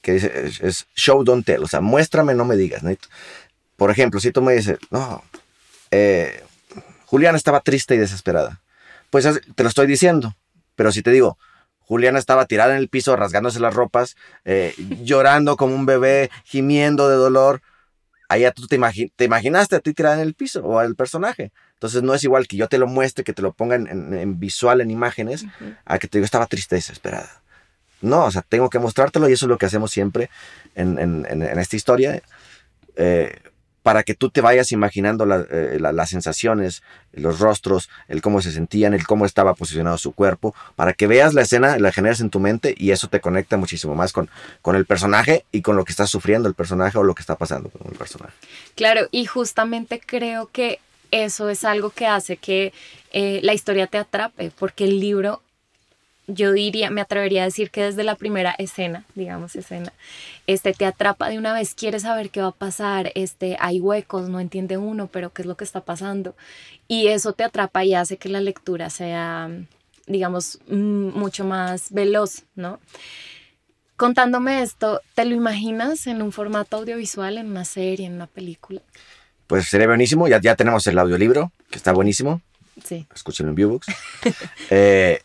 que 0.03 0.13
dice, 0.13 0.53
es, 0.63 0.87
show, 0.95 1.25
don't 1.25 1.45
tell, 1.45 1.65
o 1.65 1.67
sea, 1.67 1.81
muéstrame, 1.81 2.33
no 2.35 2.45
me 2.45 2.57
digas. 2.57 2.83
Por 3.77 3.91
ejemplo, 3.91 4.21
si 4.21 4.33
tú 4.33 4.43
me 4.43 4.55
dices, 4.55 4.79
no, 4.91 5.23
eh, 5.91 6.43
Juliana 7.07 7.37
estaba 7.37 7.61
triste 7.61 7.95
y 7.95 7.99
desesperada, 7.99 8.61
pues 9.11 9.29
te 9.55 9.63
lo 9.63 9.69
estoy 9.69 9.87
diciendo, 9.87 10.35
pero 10.75 10.93
si 10.93 11.03
te 11.03 11.11
digo, 11.11 11.39
Juliana 11.87 12.19
estaba 12.19 12.47
tirada 12.47 12.73
en 12.73 12.79
el 12.79 12.89
piso, 12.89 13.15
rasgándose 13.15 13.61
las 13.61 13.75
ropas, 13.75 14.17
eh, 14.45 14.75
llorando 15.03 15.57
como 15.57 15.75
un 15.75 15.87
bebé, 15.87 16.31
gimiendo 16.45 17.09
de 17.09 17.17
dolor, 17.17 17.63
allá 18.29 18.51
tú 18.51 18.67
te, 18.67 18.79
te, 19.15 19.25
imaginaste 19.25 19.77
a 19.77 19.81
ti 19.81 19.95
tirada 19.95 20.17
en 20.17 20.23
el 20.23 20.35
piso 20.35 20.65
o 20.65 20.79
al 20.79 20.97
personaje. 20.97 21.53
Entonces 21.75 22.03
no 22.03 22.15
es 22.15 22.25
igual 22.25 22.49
que 22.49 22.57
yo 22.57 22.69
te 22.69 22.79
lo 22.79 22.87
muestre, 22.87 23.23
que 23.23 23.33
te 23.33 23.43
lo 23.43 23.53
ponga 23.53 23.77
en, 23.77 24.41
visual, 24.41 24.81
en 24.81 24.91
imágenes, 24.91 25.45
a 25.85 25.99
que 25.99 26.09
te 26.09 26.19
digo, 26.19 26.25
estaba 26.25 26.47
triste, 26.47 26.75
desesperada. 26.75 27.43
No, 28.01 28.25
o 28.25 28.31
sea, 28.31 28.43
tengo 28.43 28.69
que 28.71 28.79
mostrártelo 28.79 29.29
y 29.29 29.35
eso 29.35 29.47
es 29.47 29.49
lo 29.49 29.59
que 29.59 29.67
hacemos 29.67 29.91
siempre 29.91 30.31
en, 30.75 31.27
esta 31.59 31.77
historia. 31.77 32.23
Eh, 32.97 33.39
para 33.87 34.03
que 34.03 34.17
tú 34.17 34.31
te 34.31 34.41
vayas 34.41 34.73
imaginando 34.73 35.25
eh, 35.49 35.79
las 35.79 36.11
sensaciones, 36.11 36.83
los 37.13 37.39
rostros, 37.39 37.89
el 38.09 38.21
cómo 38.21 38.43
se 38.43 38.51
sentían, 38.51 38.95
el 38.95 39.07
cómo 39.07 39.25
estaba 39.25 39.55
posicionado 39.55 39.97
su 39.97 40.11
cuerpo, 40.11 40.57
para 40.75 40.93
que 40.93 41.07
veas 41.07 41.35
la 41.35 41.43
escena, 41.43 41.79
la 41.79 41.93
generes 41.93 42.21
en 42.21 42.29
tu 42.29 42.41
mente 42.41 42.75
y 42.77 42.91
eso 42.91 43.07
te 43.07 43.21
conecta 43.21 43.57
muchísimo 43.57 43.95
más 43.95 44.13
con, 44.13 44.29
con 44.61 44.75
el 44.75 44.87
personaje 44.87 45.45
y 45.53 45.63
con 45.63 45.77
lo 45.77 45.85
que 45.85 45.93
está 45.93 46.09
sufriendo 46.09 46.49
el 46.49 46.55
personaje 46.55 46.99
o 46.99 47.05
lo 47.05 47.15
que 47.15 47.21
está 47.21 47.37
pasando 47.37 47.71
con 47.71 47.87
el 47.89 47.97
personaje. 47.97 48.33
Claro, 48.75 49.07
y 49.13 49.25
justamente 49.27 50.01
creo 50.05 50.51
que 50.51 50.81
eso 51.13 51.49
es 51.49 51.63
algo 51.63 51.91
que 51.91 52.09
hace 52.09 52.39
que 52.39 52.73
eh, 53.13 53.39
la 53.45 53.55
historia 53.55 53.87
te 53.87 53.99
atrape, 53.99 54.51
porque 54.59 54.83
el 54.83 54.99
libro, 54.99 55.43
yo 56.27 56.53
diría, 56.53 56.91
me 56.91 57.01
atrevería 57.01 57.43
a 57.43 57.47
decir 57.47 57.71
que 57.71 57.83
desde 57.83 58.05
la 58.05 58.17
primera 58.17 58.55
escena, 58.59 59.05
digamos 59.15 59.57
escena, 59.57 59.93
este 60.47 60.73
te 60.73 60.87
atrapa 60.87 61.29
de 61.29 61.39
una 61.39 61.53
vez, 61.53 61.75
quieres 61.75 62.03
saber 62.03 62.31
qué 62.31 62.41
va 62.41 62.49
a 62.49 62.53
pasar, 62.53 63.13
este, 63.15 63.57
hay 63.61 63.81
huecos, 63.81 64.29
no 64.29 64.41
entiende 64.41 64.77
uno, 64.77 65.09
pero 65.09 65.33
qué 65.33 65.43
es 65.43 65.47
lo 65.47 65.57
que 65.57 65.65
está 65.65 65.81
pasando. 65.81 66.35
Y 66.89 67.09
eso 67.09 67.33
te 67.33 67.45
atrapa 67.45 67.85
y 67.85 67.95
hace 67.95 68.17
que 68.17 68.29
la 68.29 68.41
lectura 68.41 68.91
sea, 68.91 69.51
digamos, 70.07 70.59
mm, 70.69 71.19
mucho 71.19 71.45
más 71.45 71.93
veloz, 71.93 72.45
¿no? 72.55 72.81
Contándome 73.97 74.63
esto, 74.63 75.01
¿te 75.15 75.25
lo 75.25 75.35
imaginas 75.35 76.07
en 76.07 76.21
un 76.23 76.33
formato 76.33 76.77
audiovisual, 76.77 77.39
en 77.39 77.47
una 77.47 77.65
serie, 77.65 78.07
en 78.07 78.15
una 78.15 78.27
película? 78.27 78.83
pues 79.47 79.69
sería 79.69 79.87
buenísimo. 79.87 80.29
Ya, 80.29 80.41
ya 80.41 80.57
tenemos 80.57 80.87
el 80.87 80.99
audiolibro, 80.99 81.53
que 81.71 81.79
está 81.79 81.93
buenísimo. 81.93 82.41
Sí. 82.85 83.07
Escúchenlo 83.15 83.51
en 83.51 83.57
Viewbooks. 83.57 83.87
eh, 84.71 85.23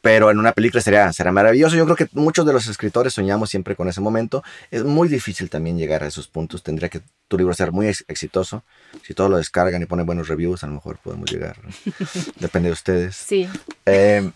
pero 0.00 0.30
en 0.30 0.38
una 0.38 0.52
película 0.52 0.80
sería, 0.80 1.12
será 1.12 1.30
maravilloso. 1.30 1.76
Yo 1.76 1.84
creo 1.84 1.96
que 1.96 2.08
muchos 2.12 2.46
de 2.46 2.52
los 2.52 2.66
escritores 2.66 3.12
soñamos 3.12 3.50
siempre 3.50 3.76
con 3.76 3.88
ese 3.88 4.00
momento. 4.00 4.42
Es 4.70 4.84
muy 4.84 5.08
difícil 5.08 5.50
también 5.50 5.76
llegar 5.76 6.02
a 6.02 6.06
esos 6.06 6.26
puntos. 6.26 6.62
Tendría 6.62 6.88
que 6.88 7.00
tu 7.28 7.36
libro 7.36 7.52
ser 7.52 7.70
muy 7.72 7.86
exitoso. 7.86 8.62
Si 9.02 9.12
todos 9.12 9.30
lo 9.30 9.36
descargan 9.36 9.82
y 9.82 9.86
ponen 9.86 10.06
buenos 10.06 10.28
reviews, 10.28 10.64
a 10.64 10.68
lo 10.68 10.74
mejor 10.74 10.98
podemos 10.98 11.30
llegar. 11.30 11.56
Depende 12.40 12.70
de 12.70 12.72
ustedes. 12.72 13.16
Sí. 13.16 13.48
Eh, 13.84 14.30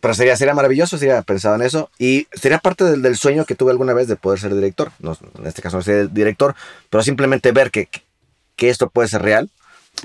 pero 0.00 0.14
sería, 0.14 0.36
sería 0.36 0.54
maravilloso, 0.54 0.98
sería 0.98 1.22
pensado 1.22 1.54
en 1.54 1.62
eso. 1.62 1.90
Y 1.98 2.26
sería 2.32 2.58
parte 2.58 2.84
del, 2.84 3.02
del, 3.02 3.16
sueño 3.16 3.44
que 3.44 3.54
tuve 3.54 3.70
alguna 3.70 3.94
vez 3.94 4.08
de 4.08 4.16
poder 4.16 4.40
ser 4.40 4.54
director. 4.54 4.90
No, 4.98 5.16
en 5.38 5.46
este 5.46 5.62
caso 5.62 5.76
no 5.76 5.82
ser 5.82 6.10
director, 6.10 6.56
pero 6.90 7.02
simplemente 7.04 7.52
ver 7.52 7.70
que, 7.70 7.88
que 8.56 8.68
esto 8.68 8.90
puede 8.90 9.08
ser 9.08 9.22
real, 9.22 9.48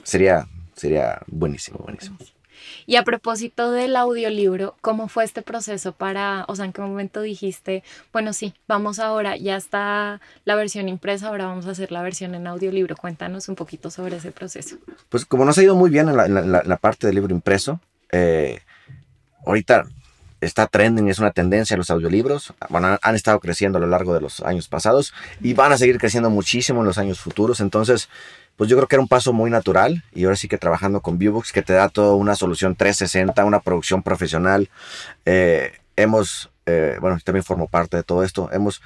sería, 0.03 0.47
sería 0.75 1.19
buenísimo, 1.27 1.79
buenísimo. 1.79 2.17
Y 2.85 2.95
a 2.95 3.03
propósito 3.03 3.71
del 3.71 3.95
audiolibro, 3.95 4.75
¿cómo 4.81 5.07
fue 5.07 5.23
este 5.23 5.41
proceso 5.41 5.91
para, 5.91 6.45
o 6.47 6.55
sea, 6.55 6.65
en 6.65 6.73
qué 6.73 6.81
momento 6.81 7.21
dijiste, 7.21 7.83
bueno, 8.11 8.33
sí, 8.33 8.53
vamos 8.67 8.99
ahora, 8.99 9.37
ya 9.37 9.55
está 9.55 10.21
la 10.45 10.55
versión 10.55 10.89
impresa, 10.89 11.27
ahora 11.27 11.45
vamos 11.45 11.67
a 11.67 11.71
hacer 11.71 11.91
la 11.91 12.01
versión 12.01 12.35
en 12.35 12.47
audiolibro? 12.47 12.95
Cuéntanos 12.95 13.49
un 13.49 13.55
poquito 13.55 13.89
sobre 13.89 14.17
ese 14.17 14.31
proceso. 14.31 14.77
Pues 15.09 15.25
como 15.25 15.45
nos 15.45 15.57
ha 15.57 15.63
ido 15.63 15.75
muy 15.75 15.89
bien 15.89 16.09
en 16.09 16.17
la, 16.17 16.77
parte 16.77 17.07
del 17.07 17.15
libro 17.15 17.33
impreso, 17.33 17.79
eh, 18.11 18.59
ahorita 19.45 19.85
está 20.43 20.67
trending, 20.67 21.09
es 21.09 21.19
una 21.19 21.31
tendencia 21.31 21.77
los 21.77 21.89
audiolibros. 21.89 22.53
Bueno, 22.69 22.97
han 23.01 23.15
estado 23.15 23.39
creciendo 23.39 23.77
a 23.77 23.81
lo 23.81 23.87
largo 23.87 24.13
de 24.13 24.21
los 24.21 24.41
años 24.41 24.67
pasados 24.67 25.13
y 25.41 25.53
van 25.53 25.71
a 25.71 25.77
seguir 25.77 25.97
creciendo 25.97 26.29
muchísimo 26.29 26.81
en 26.81 26.85
los 26.87 26.97
años 26.97 27.19
futuros. 27.19 27.59
Entonces, 27.59 28.09
pues 28.55 28.69
yo 28.69 28.77
creo 28.77 28.87
que 28.87 28.95
era 28.95 29.01
un 29.01 29.07
paso 29.07 29.33
muy 29.33 29.49
natural 29.49 30.03
y 30.13 30.25
ahora 30.25 30.35
sí 30.35 30.47
que 30.47 30.57
trabajando 30.57 31.01
con 31.01 31.17
Viewbooks 31.17 31.51
que 31.51 31.61
te 31.61 31.73
da 31.73 31.89
toda 31.89 32.15
una 32.15 32.35
solución 32.35 32.75
360, 32.75 33.45
una 33.45 33.59
producción 33.59 34.03
profesional. 34.03 34.69
Eh, 35.25 35.71
hemos, 35.95 36.51
eh, 36.65 36.97
bueno, 37.01 37.17
también 37.23 37.43
formo 37.43 37.67
parte 37.67 37.97
de 37.97 38.03
todo 38.03 38.23
esto, 38.23 38.49
hemos 38.51 38.81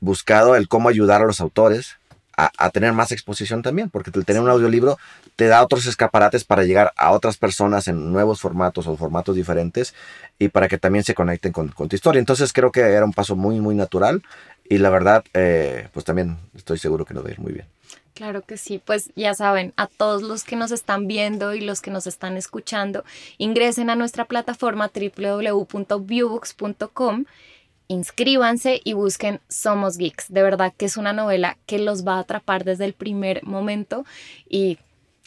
buscado 0.00 0.56
el 0.56 0.68
cómo 0.68 0.88
ayudar 0.88 1.22
a 1.22 1.26
los 1.26 1.40
autores 1.40 1.96
a, 2.36 2.70
tener 2.70 2.92
más 2.92 3.12
exposición 3.12 3.62
también, 3.62 3.88
porque 3.88 4.10
el 4.14 4.26
tener 4.26 4.42
un 4.42 4.50
audiolibro 4.50 4.98
te 5.36 5.46
da 5.46 5.62
otros 5.62 5.86
escaparates 5.86 6.44
para 6.44 6.64
llegar 6.64 6.92
a 6.96 7.12
otras 7.12 7.38
personas 7.38 7.88
en 7.88 8.12
nuevos 8.12 8.40
formatos 8.40 8.86
o 8.86 8.96
formatos 8.96 9.36
diferentes 9.36 9.94
y 10.38 10.48
para 10.48 10.68
que 10.68 10.76
también 10.76 11.02
se 11.02 11.14
conecten 11.14 11.52
con, 11.52 11.68
con 11.68 11.88
tu 11.88 11.96
historia. 11.96 12.18
Entonces 12.18 12.52
creo 12.52 12.70
que 12.70 12.80
era 12.80 13.06
un 13.06 13.14
paso 13.14 13.36
muy, 13.36 13.58
muy 13.60 13.74
natural 13.74 14.22
y 14.68 14.78
la 14.78 14.90
verdad, 14.90 15.24
eh, 15.32 15.88
pues 15.94 16.04
también 16.04 16.36
estoy 16.54 16.78
seguro 16.78 17.04
que 17.04 17.14
nos 17.14 17.24
va 17.24 17.28
a 17.28 17.32
ir 17.32 17.40
muy 17.40 17.52
bien. 17.52 17.66
Claro 18.16 18.40
que 18.40 18.56
sí, 18.56 18.80
pues 18.82 19.10
ya 19.14 19.34
saben, 19.34 19.74
a 19.76 19.88
todos 19.88 20.22
los 20.22 20.42
que 20.42 20.56
nos 20.56 20.72
están 20.72 21.06
viendo 21.06 21.52
y 21.52 21.60
los 21.60 21.82
que 21.82 21.90
nos 21.90 22.06
están 22.06 22.38
escuchando, 22.38 23.04
ingresen 23.36 23.90
a 23.90 23.94
nuestra 23.94 24.24
plataforma 24.24 24.90
www.viewbooks.com, 24.90 27.24
inscríbanse 27.88 28.80
y 28.82 28.94
busquen 28.94 29.40
Somos 29.50 29.98
Geeks. 29.98 30.32
De 30.32 30.42
verdad 30.42 30.72
que 30.74 30.86
es 30.86 30.96
una 30.96 31.12
novela 31.12 31.58
que 31.66 31.78
los 31.78 32.06
va 32.06 32.14
a 32.14 32.20
atrapar 32.20 32.64
desde 32.64 32.86
el 32.86 32.94
primer 32.94 33.44
momento 33.44 34.06
y 34.48 34.78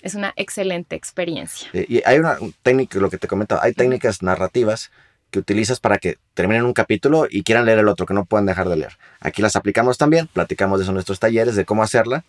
es 0.02 0.16
una 0.16 0.34
excelente 0.36 0.96
experiencia. 0.96 1.70
Y 1.74 2.02
hay 2.04 2.18
una 2.18 2.40
técnica, 2.64 2.98
lo 2.98 3.12
que 3.12 3.20
te 3.20 3.28
comentaba, 3.28 3.62
hay 3.64 3.74
técnicas 3.74 4.24
narrativas 4.24 4.90
que 5.30 5.38
utilizas 5.38 5.80
para 5.80 6.00
que 6.00 6.18
terminen 6.34 6.66
un 6.66 6.74
capítulo 6.74 7.28
y 7.30 7.44
quieran 7.44 7.66
leer 7.66 7.78
el 7.78 7.88
otro, 7.88 8.08
que 8.08 8.16
no 8.16 8.26
puedan 8.26 8.48
dejar 8.48 8.68
de 8.68 8.78
leer. 8.78 8.98
Aquí 9.20 9.44
las 9.44 9.56
aplicamos 9.56 10.00
también, 10.00 10.26
platicamos 10.26 10.80
de 10.80 10.86
eso 10.86 10.90
en 10.90 10.96
nuestros 10.96 11.20
talleres, 11.20 11.56
de 11.56 11.66
cómo 11.66 11.84
hacerla 11.84 12.24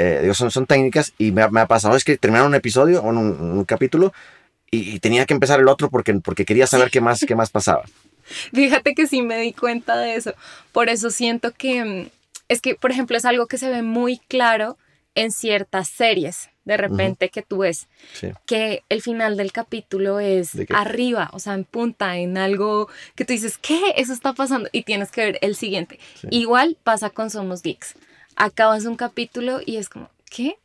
eh, 0.00 0.20
digo, 0.22 0.32
son, 0.32 0.50
son 0.50 0.64
técnicas 0.64 1.12
y 1.18 1.30
me, 1.30 1.42
ha 1.42 1.66
pasado, 1.66 1.94
es 1.94 2.04
que 2.04 2.16
terminaron 2.16 2.48
un 2.48 2.54
episodio, 2.54 3.02
un, 3.02 3.18
un, 3.18 3.64
capítulo 3.66 4.14
y, 4.70 4.98
tenía 5.00 5.26
que 5.26 5.34
empezar 5.34 5.60
el 5.60 5.68
otro 5.68 5.90
porque, 5.90 6.14
porque 6.14 6.46
quería 6.46 6.66
saber 6.66 6.90
qué 6.90 7.02
más, 7.02 7.20
qué 7.20 7.34
más 7.34 7.50
pasaba. 7.50 7.84
Fíjate 8.54 8.94
que 8.94 9.06
sí 9.06 9.20
me 9.20 9.38
di 9.38 9.52
cuenta 9.52 9.98
de 9.98 10.14
eso. 10.14 10.32
Por 10.72 10.88
eso 10.88 11.10
siento 11.10 11.52
que 11.52 11.84
mm, 11.84 12.08
es 12.48 12.62
que, 12.62 12.76
por 12.76 12.92
ejemplo, 12.92 13.14
es 13.18 13.26
algo 13.26 13.46
que 13.46 13.58
se 13.58 13.68
ve 13.68 13.82
muy 13.82 14.16
claro 14.26 14.78
en 15.14 15.32
ciertas 15.32 15.88
series, 15.88 16.48
de 16.64 16.78
repente 16.78 17.28
que 17.28 17.42
tú 17.42 17.58
ves, 17.58 17.88
que 18.46 18.84
el 18.88 19.02
final 19.02 19.36
del 19.36 19.52
capítulo 19.52 20.18
es 20.18 20.52
arriba, 20.70 21.28
o 21.32 21.40
sea, 21.40 21.54
en 21.54 21.64
punta, 21.64 22.16
en 22.16 22.38
algo 22.38 22.88
que 23.16 23.26
tú 23.26 23.34
dices, 23.34 23.58
¿qué? 23.58 23.92
Eso 23.96 24.14
está 24.14 24.32
pasando 24.32 24.70
y 24.72 24.84
tienes 24.84 25.10
que 25.10 25.24
ver 25.24 25.38
el 25.42 25.56
siguiente. 25.56 25.98
Igual 26.30 26.78
pasa 26.82 27.10
con 27.10 27.28
Somos 27.28 27.62
Geeks 27.62 27.96
acabas 28.36 28.84
un 28.84 28.96
capítulo 28.96 29.60
y 29.64 29.76
es 29.76 29.88
como, 29.88 30.10
¿qué? 30.30 30.56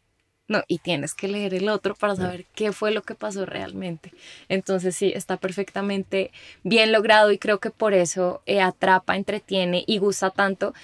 No, 0.47 0.61
y 0.67 0.77
tienes 0.77 1.15
que 1.15 1.27
leer 1.27 1.55
el 1.55 1.69
otro 1.69 1.95
para 1.95 2.15
saber 2.15 2.45
qué 2.53 2.71
fue 2.71 2.91
lo 2.91 3.01
que 3.01 3.15
pasó 3.15 3.47
realmente. 3.47 4.13
Entonces 4.47 4.95
sí, 4.95 5.11
está 5.15 5.37
perfectamente 5.37 6.31
bien 6.63 6.91
logrado 6.91 7.31
y 7.31 7.39
creo 7.39 7.59
que 7.59 7.71
por 7.71 7.95
eso 7.95 8.43
eh, 8.45 8.61
atrapa, 8.61 9.15
entretiene 9.15 9.83
y 9.87 9.97
gusta 9.97 10.29
tanto. 10.29 10.75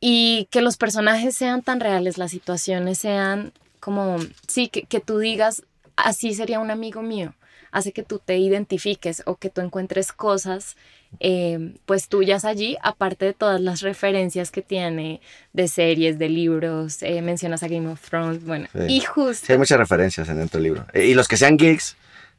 Y 0.00 0.48
que 0.50 0.60
los 0.60 0.76
personajes 0.76 1.36
sean 1.36 1.62
tan 1.62 1.78
reales, 1.78 2.18
las 2.18 2.32
situaciones 2.32 2.98
sean 2.98 3.52
como, 3.78 4.16
sí, 4.48 4.68
que, 4.68 4.82
que 4.82 5.00
tú 5.00 5.18
digas, 5.18 5.62
así 5.94 6.34
sería 6.34 6.58
un 6.58 6.72
amigo 6.72 7.00
mío 7.02 7.34
hace 7.70 7.92
que 7.92 8.02
tú 8.02 8.20
te 8.24 8.38
identifiques 8.38 9.22
o 9.26 9.36
que 9.36 9.50
tú 9.50 9.60
encuentres 9.60 10.12
cosas 10.12 10.76
eh, 11.20 11.74
pues 11.86 12.08
tuyas 12.08 12.44
allí, 12.44 12.76
aparte 12.82 13.26
de 13.26 13.32
todas 13.32 13.60
las 13.60 13.80
referencias 13.80 14.50
que 14.50 14.62
tiene 14.62 15.20
de 15.52 15.68
series, 15.68 16.18
de 16.18 16.28
libros, 16.28 17.02
eh, 17.02 17.22
mencionas 17.22 17.62
a 17.62 17.68
Game 17.68 17.88
of 17.88 18.00
Thrones, 18.08 18.44
bueno, 18.44 18.68
y 18.86 19.00
justo... 19.00 19.46
Sí, 19.46 19.52
hay 19.52 19.58
muchas 19.58 19.78
referencias 19.78 20.28
en 20.28 20.38
dentro 20.38 20.58
del 20.58 20.64
libro. 20.64 20.86
Eh, 20.92 21.06
y 21.06 21.14
los 21.14 21.26
que 21.26 21.36
sean 21.36 21.56
geeks 21.56 21.96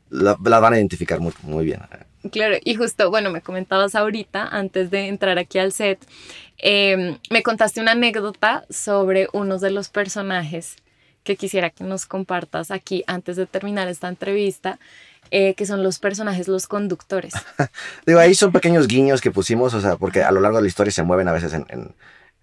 la, 0.10 0.36
van 0.36 0.74
a 0.74 0.78
identificar 0.78 1.20
muy, 1.20 1.34
muy 1.44 1.66
bien. 1.66 1.82
Claro, 2.32 2.58
y 2.64 2.76
justo, 2.76 3.10
bueno, 3.10 3.32
me 3.32 3.42
comentabas 3.42 3.96
ahorita, 3.96 4.48
antes 4.48 4.92
de 4.92 5.08
entrar 5.08 5.38
aquí 5.40 5.58
al 5.58 5.72
set, 5.72 6.00
em, 6.58 7.18
me 7.30 7.44
contaste 7.44 7.82
una 7.82 7.94
anécdota 7.94 8.66
sobre 8.70 9.28
uno 9.34 9.58
de 9.58 9.72
los 9.72 9.90
personajes 9.90 10.76
que 11.24 11.36
quisiera 11.36 11.70
que 11.70 11.84
nos 11.84 12.06
compartas 12.06 12.72
aquí 12.72 13.04
antes 13.08 13.36
de 13.36 13.46
terminar 13.46 13.88
esta 13.88 14.08
entrevista. 14.08 14.80
Eh, 15.32 15.54
que 15.54 15.66
son 15.66 15.84
los 15.84 16.00
personajes, 16.00 16.48
los 16.48 16.66
conductores. 16.66 17.34
Digo, 18.06 18.20
ahí 18.20 18.34
son 18.34 18.52
pequeños 18.52 18.88
guiños 18.88 19.22
que 19.22 19.30
pusimos, 19.30 19.74
o 19.76 19.82
sea, 19.82 19.96
porque 19.96 20.24
a 20.24 20.32
lo 20.32 20.40
largo 20.40 20.58
de 20.58 20.64
la 20.64 20.68
historia 20.68 20.92
se 20.92 21.04
mueven 21.04 21.28
a 21.28 21.32
veces 21.32 21.54
en, 21.54 21.94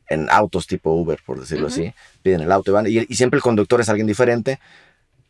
en, 0.09 0.31
autos 0.31 0.68
tipo 0.68 0.92
Uber, 0.92 1.18
por 1.27 1.40
decirlo 1.40 1.66
así. 1.66 1.92
Piden 2.22 2.42
el 2.42 2.53
auto 2.53 2.70
y 2.70 2.75
van, 2.75 2.87
y, 2.87 3.05
siempre 3.16 3.38
el 3.38 3.42
conductor 3.42 3.81
es 3.81 3.88
alguien 3.88 4.07
diferente, 4.07 4.61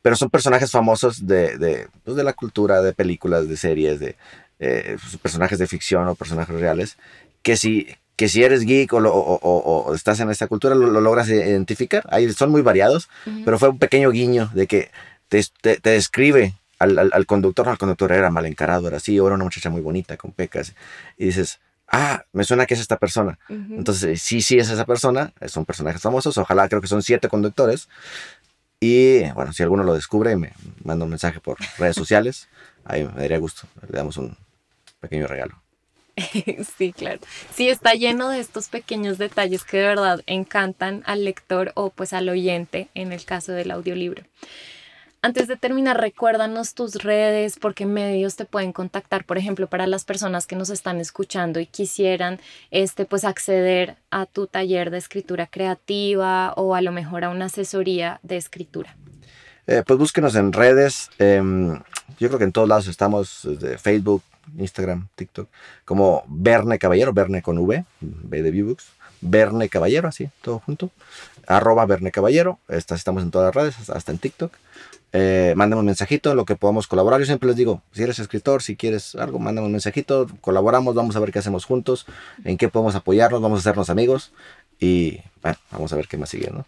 pero 0.02 0.16
son 0.16 0.28
personajes 0.28 0.70
famosos 0.70 1.26
de, 1.26 1.56
de, 1.56 1.88
pues 2.04 2.16
de 2.16 2.24
la 2.24 2.34
cultura, 2.34 2.82
de 2.82 2.92
películas, 2.92 3.48
de 3.48 3.56
series, 3.56 4.00
de 4.00 4.16
eh, 4.58 4.98
pues, 5.00 5.16
personajes 5.16 5.58
de 5.58 5.66
ficción 5.66 6.06
o 6.08 6.14
personajes 6.14 6.54
reales, 6.54 6.98
que 7.42 7.56
si, 7.56 7.88
que 8.16 8.28
si 8.28 8.42
eres 8.42 8.62
geek 8.62 8.92
o, 8.92 8.98
o, 8.98 9.94
estás 9.94 10.20
en 10.20 10.30
esta 10.30 10.46
cultura, 10.46 10.74
lo, 10.74 11.00
logras 11.00 11.30
identificar. 11.30 12.04
Ahí 12.10 12.30
son 12.34 12.50
muy 12.50 12.60
variados, 12.60 13.08
pero 13.46 13.58
fue 13.58 13.70
un 13.70 13.78
pequeño 13.78 14.10
guiño 14.10 14.50
de 14.52 14.66
que 14.66 14.90
te, 15.28 15.42
te, 15.62 15.80
te 15.80 15.90
describe 15.90 16.54
al, 16.78 17.10
al, 17.12 17.26
conductor, 17.26 17.66
no, 17.66 17.72
el 17.72 17.78
conductor 17.78 18.12
era 18.12 18.30
mal 18.30 18.46
encarado, 18.46 18.88
era 18.88 18.98
así, 18.98 19.18
o 19.18 19.26
era 19.26 19.34
una 19.34 19.44
muchacha 19.44 19.70
muy 19.70 19.80
bonita 19.80 20.16
con 20.16 20.32
pecas. 20.32 20.74
Y 21.16 21.26
dices, 21.26 21.60
ah, 21.88 22.24
me 22.32 22.44
suena 22.44 22.66
que 22.66 22.74
es 22.74 22.80
esta 22.80 22.98
persona. 22.98 23.38
Entonces, 23.48 24.20
sí, 24.22 24.42
sí 24.42 24.58
es 24.58 24.70
esa 24.70 24.84
persona, 24.84 25.32
son 25.46 25.64
personajes 25.64 26.02
famosos, 26.02 26.36
ojalá 26.38 26.68
creo 26.68 26.80
que 26.80 26.88
son 26.88 27.02
siete 27.02 27.28
conductores. 27.28 27.88
Y 28.80 29.30
bueno, 29.30 29.52
si 29.52 29.62
alguno 29.62 29.84
lo 29.84 29.94
descubre, 29.94 30.36
me 30.36 30.52
manda 30.84 31.04
un 31.04 31.10
mensaje 31.10 31.40
por 31.40 31.56
redes 31.78 31.96
sociales, 31.96 32.48
ahí 32.84 33.04
me 33.04 33.22
daría 33.22 33.38
gusto, 33.38 33.66
le 33.88 33.96
damos 33.96 34.16
un 34.16 34.36
pequeño 35.00 35.26
regalo. 35.26 35.60
Sí, 36.78 36.92
claro. 36.92 37.20
Sí, 37.54 37.68
está 37.68 37.92
lleno 37.92 38.30
de 38.30 38.40
estos 38.40 38.68
pequeños 38.68 39.18
detalles 39.18 39.64
que 39.64 39.78
de 39.78 39.86
verdad 39.86 40.22
encantan 40.26 41.02
al 41.04 41.24
lector 41.24 41.72
o 41.74 41.90
pues 41.90 42.14
al 42.14 42.28
oyente 42.28 42.88
en 42.94 43.12
el 43.12 43.24
caso 43.24 43.52
del 43.52 43.70
audiolibro. 43.70 44.22
Antes 45.22 45.48
de 45.48 45.56
terminar, 45.56 46.00
recuérdanos 46.00 46.74
tus 46.74 47.02
redes, 47.02 47.58
por 47.58 47.74
qué 47.74 47.84
medios 47.84 48.36
te 48.36 48.44
pueden 48.44 48.72
contactar, 48.72 49.24
por 49.24 49.38
ejemplo, 49.38 49.66
para 49.66 49.86
las 49.86 50.04
personas 50.04 50.46
que 50.46 50.56
nos 50.56 50.70
están 50.70 51.00
escuchando 51.00 51.58
y 51.58 51.66
quisieran 51.66 52.38
este, 52.70 53.06
pues, 53.06 53.24
acceder 53.24 53.96
a 54.10 54.26
tu 54.26 54.46
taller 54.46 54.90
de 54.90 54.98
escritura 54.98 55.46
creativa 55.46 56.52
o 56.52 56.74
a 56.74 56.80
lo 56.80 56.92
mejor 56.92 57.24
a 57.24 57.30
una 57.30 57.46
asesoría 57.46 58.20
de 58.22 58.36
escritura. 58.36 58.96
Eh, 59.66 59.82
pues 59.84 59.98
búsquenos 59.98 60.36
en 60.36 60.52
redes. 60.52 61.10
Em, 61.18 61.74
yo 62.20 62.28
creo 62.28 62.38
que 62.38 62.44
en 62.44 62.52
todos 62.52 62.68
lados 62.68 62.86
estamos, 62.86 63.40
desde 63.42 63.78
Facebook, 63.78 64.22
Instagram, 64.56 65.08
TikTok, 65.16 65.48
como 65.84 66.22
Verne 66.28 66.78
Caballero, 66.78 67.12
Verne 67.12 67.42
con 67.42 67.58
V, 67.58 67.84
B 68.00 68.42
de 68.42 68.50
Viewbooks, 68.52 68.86
Verne 69.20 69.68
Caballero, 69.68 70.06
así, 70.06 70.30
todo 70.40 70.60
junto, 70.60 70.90
arroba 71.48 71.84
Verne 71.84 72.12
Caballero, 72.12 72.60
estamos 72.68 73.24
en 73.24 73.32
todas 73.32 73.46
las 73.46 73.54
redes, 73.54 73.90
hasta 73.90 74.12
en 74.12 74.18
TikTok 74.18 74.52
eh, 75.12 75.54
un 75.56 75.84
mensajito 75.84 76.30
en 76.30 76.36
lo 76.36 76.44
que 76.44 76.56
podamos 76.56 76.86
colaborar. 76.86 77.20
Yo 77.20 77.26
siempre 77.26 77.48
les 77.48 77.56
digo, 77.56 77.82
si 77.92 78.02
eres 78.02 78.18
escritor, 78.18 78.62
si 78.62 78.76
quieres 78.76 79.14
algo, 79.14 79.38
mándame 79.38 79.66
un 79.66 79.72
mensajito, 79.72 80.26
colaboramos, 80.40 80.94
vamos 80.94 81.16
a 81.16 81.20
ver 81.20 81.32
qué 81.32 81.38
hacemos 81.38 81.64
juntos, 81.64 82.06
en 82.44 82.56
qué 82.56 82.68
podemos 82.68 82.94
apoyarnos, 82.94 83.40
vamos 83.40 83.58
a 83.58 83.60
hacernos 83.60 83.90
amigos 83.90 84.32
y 84.78 85.20
bueno, 85.42 85.58
vamos 85.70 85.92
a 85.92 85.96
ver 85.96 86.08
qué 86.08 86.16
más 86.16 86.30
sigue, 86.30 86.50
¿no? 86.50 86.66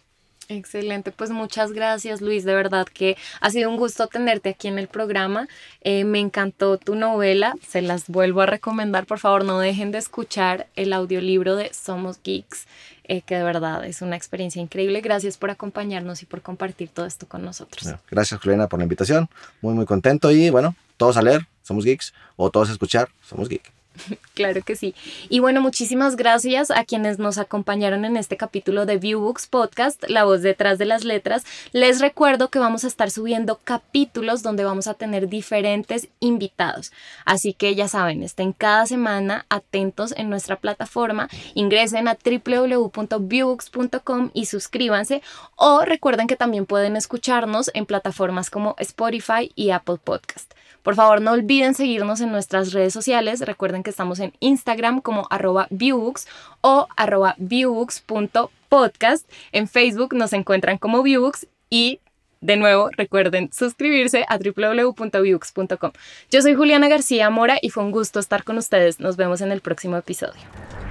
Excelente, 0.51 1.11
pues 1.11 1.29
muchas 1.29 1.73
gracias 1.73 2.21
Luis, 2.21 2.43
de 2.43 2.55
verdad 2.55 2.87
que 2.87 3.17
ha 3.39 3.51
sido 3.51 3.69
un 3.69 3.77
gusto 3.77 4.07
tenerte 4.07 4.49
aquí 4.49 4.67
en 4.67 4.79
el 4.79 4.87
programa. 4.87 5.47
Eh, 5.81 6.05
me 6.05 6.19
encantó 6.19 6.79
tu 6.79 6.95
novela, 6.95 7.53
se 7.67 7.83
las 7.83 8.07
vuelvo 8.07 8.41
a 8.41 8.47
recomendar, 8.47 9.05
por 9.05 9.19
favor 9.19 9.45
no 9.45 9.59
dejen 9.59 9.91
de 9.91 9.99
escuchar 9.99 10.65
el 10.75 10.93
audiolibro 10.93 11.55
de 11.55 11.71
Somos 11.71 12.19
Geeks, 12.23 12.65
eh, 13.09 13.21
que 13.23 13.35
de 13.35 13.43
verdad 13.43 13.83
es 13.85 14.03
una 14.03 14.15
experiencia 14.15 14.61
increíble. 14.61 15.01
Gracias 15.01 15.35
por 15.35 15.49
acompañarnos 15.49 16.21
y 16.21 16.27
por 16.27 16.41
compartir 16.43 16.89
todo 16.89 17.07
esto 17.07 17.27
con 17.27 17.43
nosotros. 17.43 17.95
gracias 18.09 18.39
Juliana 18.39 18.69
por 18.69 18.79
la 18.79 18.83
invitación, 18.83 19.27
muy 19.61 19.73
muy 19.73 19.85
contento 19.85 20.29
y 20.31 20.51
bueno, 20.51 20.75
todos 20.95 21.17
a 21.17 21.23
leer, 21.23 21.47
Somos 21.63 21.85
Geeks, 21.85 22.13
o 22.35 22.51
todos 22.51 22.69
a 22.69 22.73
escuchar, 22.73 23.09
Somos 23.27 23.49
Geeks. 23.49 23.78
Claro 24.33 24.61
que 24.61 24.75
sí. 24.75 24.95
Y 25.27 25.39
bueno, 25.39 25.61
muchísimas 25.61 26.15
gracias 26.15 26.71
a 26.71 26.85
quienes 26.85 27.19
nos 27.19 27.37
acompañaron 27.37 28.05
en 28.05 28.15
este 28.15 28.37
capítulo 28.37 28.85
de 28.85 28.97
Viewbooks 28.97 29.47
Podcast, 29.47 30.05
La 30.07 30.23
voz 30.23 30.41
detrás 30.41 30.77
de 30.77 30.85
las 30.85 31.03
letras. 31.03 31.43
Les 31.73 31.99
recuerdo 31.99 32.47
que 32.49 32.59
vamos 32.59 32.85
a 32.85 32.87
estar 32.87 33.11
subiendo 33.11 33.59
capítulos 33.63 34.41
donde 34.41 34.63
vamos 34.63 34.87
a 34.87 34.93
tener 34.93 35.27
diferentes 35.27 36.07
invitados. 36.19 36.93
Así 37.25 37.53
que 37.53 37.75
ya 37.75 37.89
saben, 37.89 38.23
estén 38.23 38.53
cada 38.53 38.85
semana 38.85 39.45
atentos 39.49 40.13
en 40.15 40.29
nuestra 40.29 40.55
plataforma, 40.55 41.27
ingresen 41.53 42.07
a 42.07 42.17
www.viewbooks.com 42.23 44.31
y 44.33 44.45
suscríbanse 44.45 45.21
o 45.55 45.81
recuerden 45.81 46.27
que 46.27 46.35
también 46.35 46.65
pueden 46.65 46.95
escucharnos 46.95 47.71
en 47.73 47.85
plataformas 47.85 48.49
como 48.49 48.75
Spotify 48.79 49.51
y 49.55 49.71
Apple 49.71 49.97
Podcast. 50.03 50.53
Por 50.83 50.95
favor, 50.95 51.21
no 51.21 51.33
olviden 51.33 51.75
seguirnos 51.75 52.21
en 52.21 52.31
nuestras 52.31 52.71
redes 52.71 52.93
sociales. 52.93 53.41
Recuerden 53.41 53.83
estamos 53.89 54.19
en 54.19 54.33
Instagram 54.39 55.01
como 55.01 55.27
arroba 55.29 55.67
viewbooks 55.69 56.27
o 56.61 56.87
arroba 56.95 57.35
viewbooks.podcast. 57.37 59.29
En 59.51 59.67
Facebook 59.67 60.13
nos 60.13 60.33
encuentran 60.33 60.77
como 60.77 61.03
viewbooks 61.03 61.47
y 61.69 61.99
de 62.41 62.55
nuevo, 62.55 62.89
recuerden 62.95 63.51
suscribirse 63.51 64.25
a 64.29 64.37
www.viewbooks.com. 64.37 65.91
Yo 66.31 66.41
soy 66.41 66.55
Juliana 66.55 66.87
García 66.87 67.29
Mora 67.29 67.57
y 67.61 67.69
fue 67.69 67.83
un 67.83 67.91
gusto 67.91 68.19
estar 68.19 68.43
con 68.43 68.57
ustedes. 68.57 68.99
Nos 68.99 69.17
vemos 69.17 69.41
en 69.41 69.51
el 69.51 69.61
próximo 69.61 69.97
episodio. 69.97 70.41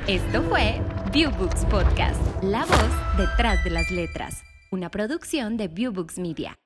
Esto 0.07 0.43
fue 0.43 0.81
Viewbooks 1.13 1.65
Podcast, 1.67 2.21
la 2.43 2.65
voz 2.65 3.19
detrás 3.19 3.63
de 3.65 3.71
las 3.71 3.91
letras, 3.91 4.43
una 4.71 4.91
producción 4.91 5.57
de 5.57 5.69
Viewbooks 5.69 6.19
Media. 6.19 6.59